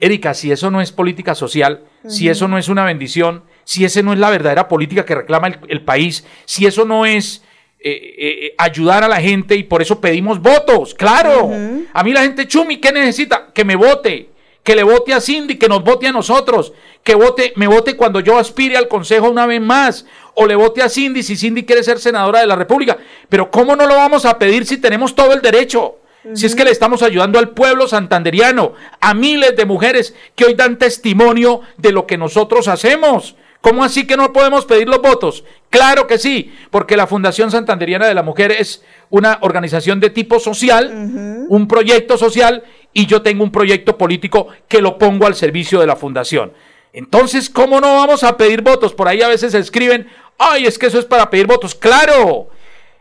[0.00, 4.02] Erika, si eso no es política social, si eso no es una bendición, si esa
[4.02, 7.42] no es la verdadera política que reclama el, el país, si eso no es
[7.80, 11.48] eh, eh, eh, ayudar a la gente y por eso pedimos votos, claro.
[11.92, 13.52] A mí la gente chumi, ¿qué necesita?
[13.54, 14.30] Que me vote,
[14.64, 16.72] que le vote a Cindy, que nos vote a nosotros,
[17.04, 20.82] que vote, me vote cuando yo aspire al consejo una vez más, o le vote
[20.82, 22.98] a Cindy si Cindy quiere ser senadora de la República.
[23.28, 25.98] Pero ¿cómo no lo vamos a pedir si tenemos todo el derecho?
[26.34, 30.54] Si es que le estamos ayudando al pueblo santanderiano, a miles de mujeres que hoy
[30.54, 33.36] dan testimonio de lo que nosotros hacemos.
[33.60, 35.44] ¿Cómo así que no podemos pedir los votos?
[35.70, 40.38] Claro que sí, porque la Fundación Santanderiana de la Mujer es una organización de tipo
[40.38, 42.62] social, un proyecto social,
[42.92, 46.52] y yo tengo un proyecto político que lo pongo al servicio de la Fundación.
[46.92, 48.94] Entonces, ¿cómo no vamos a pedir votos?
[48.94, 50.08] Por ahí a veces se escriben,
[50.38, 51.74] ay, es que eso es para pedir votos.
[51.74, 52.48] Claro.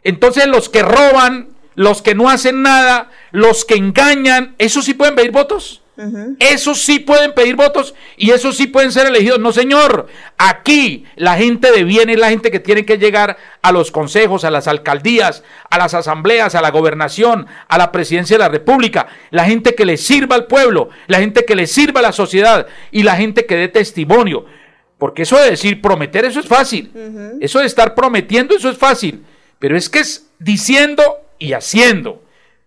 [0.03, 5.13] Entonces los que roban, los que no hacen nada, los que engañan, ¿esos sí pueden
[5.13, 5.83] pedir votos?
[6.39, 9.39] Esos sí pueden pedir votos y esos sí pueden ser elegidos.
[9.39, 10.07] No, señor.
[10.39, 14.43] Aquí la gente de bien es la gente que tiene que llegar a los consejos,
[14.43, 19.07] a las alcaldías, a las asambleas, a la gobernación, a la presidencia de la República.
[19.29, 22.65] La gente que le sirva al pueblo, la gente que le sirva a la sociedad
[22.91, 24.45] y la gente que dé testimonio.
[24.97, 26.91] Porque eso de decir prometer, eso es fácil.
[27.39, 29.23] Eso de estar prometiendo, eso es fácil.
[29.59, 31.03] Pero es que es diciendo
[31.39, 32.23] y haciendo.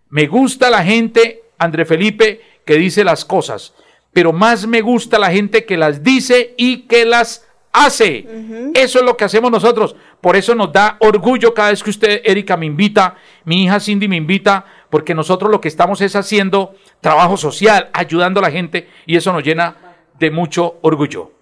[0.09, 3.75] Me gusta la gente, André Felipe, que dice las cosas.
[4.13, 8.27] Pero más me gusta la gente que las dice y que las hace.
[8.75, 9.95] Eso es lo que hacemos nosotros.
[10.21, 14.09] Por eso nos da orgullo cada vez que usted, Erika, me invita, mi hija Cindy
[14.09, 18.89] me invita, porque nosotros lo que estamos es haciendo trabajo social, ayudando a la gente
[19.07, 19.77] y eso nos llena
[20.19, 21.33] de mucho orgullo.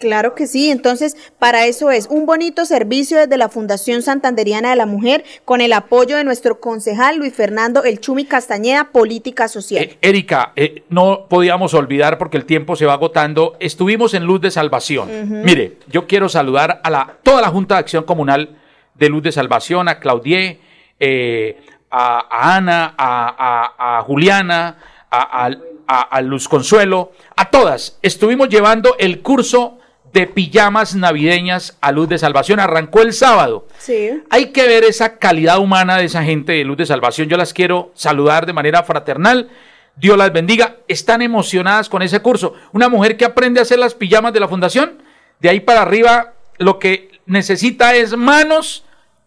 [0.00, 4.76] Claro que sí, entonces para eso es un bonito servicio desde la Fundación Santanderiana de
[4.76, 9.96] la Mujer con el apoyo de nuestro concejal Luis Fernando El Chumi Castañeda, Política Social.
[10.02, 13.56] Erika, eh, no podíamos olvidar porque el tiempo se va agotando.
[13.60, 15.42] Estuvimos en Luz de Salvación.
[15.44, 18.56] Mire, yo quiero saludar a la, toda la Junta de Acción Comunal
[18.94, 20.58] de Luz de Salvación, a Claudie,
[20.98, 24.76] eh, a, a Ana, a, a- a Juliana,
[25.10, 25.50] a-
[25.86, 27.98] a Luz Consuelo, a todas.
[28.02, 29.78] Estuvimos llevando el curso
[30.14, 32.60] de pijamas navideñas a Luz de Salvación.
[32.60, 33.66] Arrancó el sábado.
[33.78, 34.22] Sí.
[34.30, 37.28] Hay que ver esa calidad humana de esa gente de Luz de Salvación.
[37.28, 39.50] Yo las quiero saludar de manera fraternal.
[39.96, 40.76] Dios las bendiga.
[40.86, 42.54] Están emocionadas con ese curso.
[42.72, 45.02] Una mujer que aprende a hacer las pijamas de la fundación,
[45.40, 48.84] de ahí para arriba lo que necesita es manos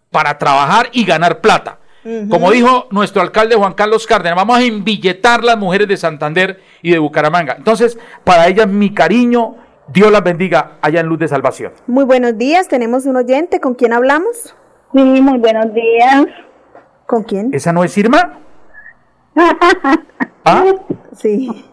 [0.10, 1.80] para trabajar y ganar plata.
[2.30, 6.92] Como dijo nuestro alcalde Juan Carlos Cárdenas, vamos a embilletar las mujeres de Santander y
[6.92, 7.56] de Bucaramanga.
[7.58, 9.58] Entonces, para ellas mi cariño,
[9.90, 11.72] Dios las bendiga allá en Luz de Salvación.
[11.88, 14.56] Muy buenos días, tenemos un oyente, ¿con quién hablamos?
[14.94, 16.26] Sí, muy buenos días.
[17.06, 17.52] ¿Con quién?
[17.54, 18.40] ¿Esa no es Irma?
[20.46, 20.66] ¿Ah?
[21.16, 21.66] Sí.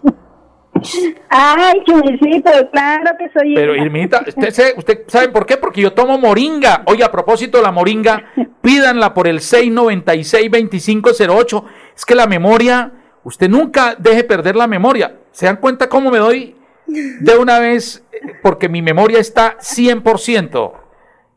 [1.31, 3.87] Ay, chumisito, claro que soy Pero Irma.
[3.87, 5.57] Irmita, ¿usted, se- ¿usted sabe por qué?
[5.57, 6.83] Porque yo tomo moringa.
[6.87, 8.25] Oye, a propósito de la moringa,
[8.61, 11.65] pídanla por el 696-2508.
[11.97, 12.93] Es que la memoria,
[13.25, 15.17] usted nunca deje perder la memoria.
[15.33, 16.55] ¿Se dan cuenta cómo me doy
[16.87, 18.05] de una vez?
[18.43, 20.73] Porque mi memoria está 100%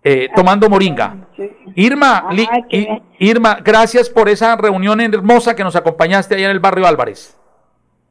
[0.04, 1.28] eh, tomando moringa.
[1.76, 6.60] Irma, li- I- Irma, gracias por esa reunión hermosa que nos acompañaste allá en el
[6.60, 7.34] barrio Álvarez.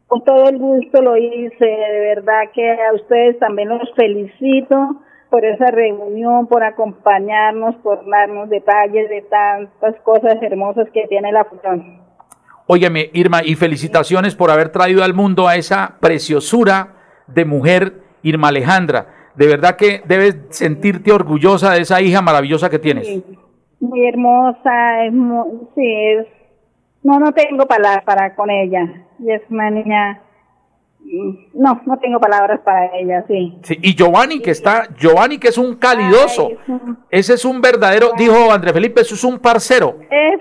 [0.09, 5.45] Con todo el gusto lo hice, de verdad que a ustedes también los felicito por
[5.45, 12.01] esa reunión, por acompañarnos, por darnos detalles de tantas cosas hermosas que tiene la función.
[12.69, 16.95] Óyeme, Irma, y felicitaciones por haber traído al mundo a esa preciosura
[17.27, 19.07] de mujer, Irma Alejandra.
[19.35, 23.07] De verdad que debes sentirte orgullosa de esa hija maravillosa que tienes.
[23.81, 26.27] Muy hermosa, es mu- sí, es,
[27.03, 29.05] no, no tengo palabras para con ella.
[29.19, 30.23] Y es una niña,
[31.01, 33.59] mm, no, no tengo palabras para ella, sí.
[33.63, 36.53] Sí, y Giovanni, que está, Giovanni, que es un calidoso.
[37.11, 39.99] Ese es un verdadero, dijo André Felipe, eso es un parcero.
[40.11, 40.41] Es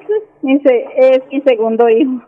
[0.97, 2.21] es mi segundo hijo.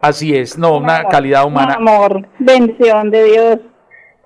[0.00, 1.76] Así es, no, una amor, calidad humana.
[1.78, 3.58] Un amor, bendición de Dios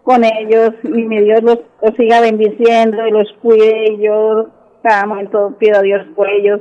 [0.06, 4.46] con ellos y mi Dios los, los siga bendiciendo y los cuide y yo
[4.80, 6.60] cada momento pido a Dios por ellos,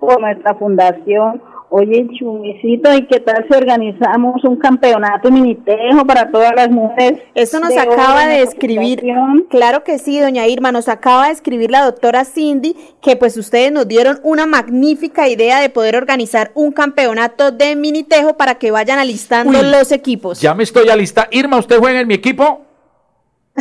[0.00, 1.42] por nuestra fundación.
[1.68, 7.20] Oye, Chumicito, ¿y qué tal si organizamos un campeonato minitejo para todas las mujeres?
[7.34, 9.04] Eso nos de acaba de escribir,
[9.50, 13.70] claro que sí, doña Irma, nos acaba de escribir la doctora Cindy que pues ustedes
[13.70, 18.98] nos dieron una magnífica idea de poder organizar un campeonato de minitejo para que vayan
[18.98, 19.70] alistando Uy.
[19.70, 20.40] los equipos.
[20.40, 21.28] Ya me estoy alista.
[21.30, 22.67] Irma, ¿usted juega en mi equipo?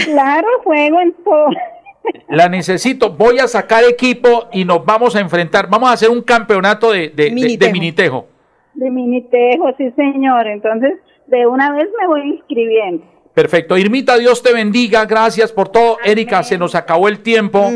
[0.05, 1.47] Claro, juego en todo.
[2.29, 3.09] La necesito.
[3.11, 5.69] Voy a sacar equipo y nos vamos a enfrentar.
[5.69, 7.71] Vamos a hacer un campeonato de, de- de- de Minitejo.
[7.73, 8.27] minitejo.
[8.75, 10.47] De minitejo, sí señor.
[10.47, 10.93] Entonces,
[11.27, 13.03] de una vez me voy inscribiendo.
[13.33, 13.77] Perfecto.
[13.77, 15.05] Irmita, Dios te bendiga.
[15.05, 15.97] Gracias por todo.
[16.03, 17.69] Erika, se nos acabó el tiempo.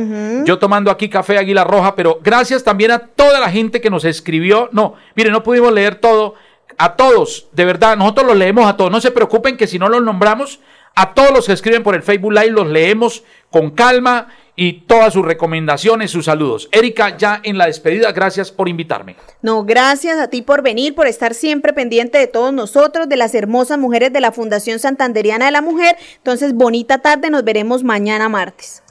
[0.45, 4.03] Yo tomando aquí café Águila Roja, pero gracias también a toda la gente que nos
[4.05, 4.69] escribió.
[4.71, 6.33] No, mire, no pudimos leer todo.
[6.77, 8.89] A todos, de verdad, nosotros los leemos a todos.
[8.89, 10.61] No se preocupen que si no los nombramos,
[10.95, 15.13] a todos los que escriben por el Facebook Live los leemos con calma y todas
[15.13, 16.69] sus recomendaciones, sus saludos.
[16.71, 19.15] Erika, ya en la despedida, gracias por invitarme.
[19.41, 23.33] No, gracias a ti por venir, por estar siempre pendiente de todos nosotros, de las
[23.33, 25.95] hermosas mujeres de la Fundación Santanderiana de la Mujer.
[26.17, 28.83] Entonces, bonita tarde, nos veremos mañana martes.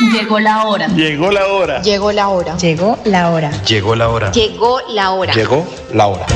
[0.00, 0.86] Llegó la hora.
[0.88, 1.82] Llegó la hora.
[1.82, 2.56] Llegó la hora.
[2.56, 3.50] Llegó la hora.
[3.64, 4.30] Llegó la hora.
[4.30, 5.32] Llegó la hora.
[5.34, 6.26] Llegó la hora.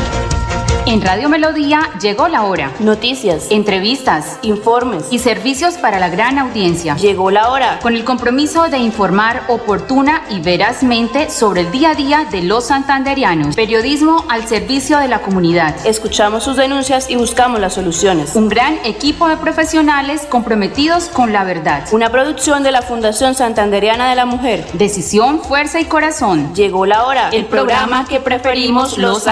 [0.84, 2.72] En Radio Melodía llegó la hora.
[2.80, 5.04] Noticias, Entrevistas informes.
[5.12, 6.96] y servicios para la gran audiencia.
[6.96, 7.78] Llegó la hora.
[7.80, 12.64] Con el compromiso de informar oportuna y verazmente sobre el día a día de los
[12.66, 13.54] santanderianos.
[13.54, 15.74] Periodismo al servicio de la comunidad.
[15.86, 18.34] Escuchamos sus denuncias y buscamos las soluciones.
[18.34, 21.84] Un gran equipo de profesionales comprometidos con la verdad.
[21.92, 24.66] Una producción de la Fundación Santanderiana de la Mujer.
[24.72, 26.52] Decisión, fuerza y corazón.
[26.54, 27.30] Llegó la hora.
[27.30, 29.28] El programa que preferimos los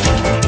[0.00, 0.39] santanderianos.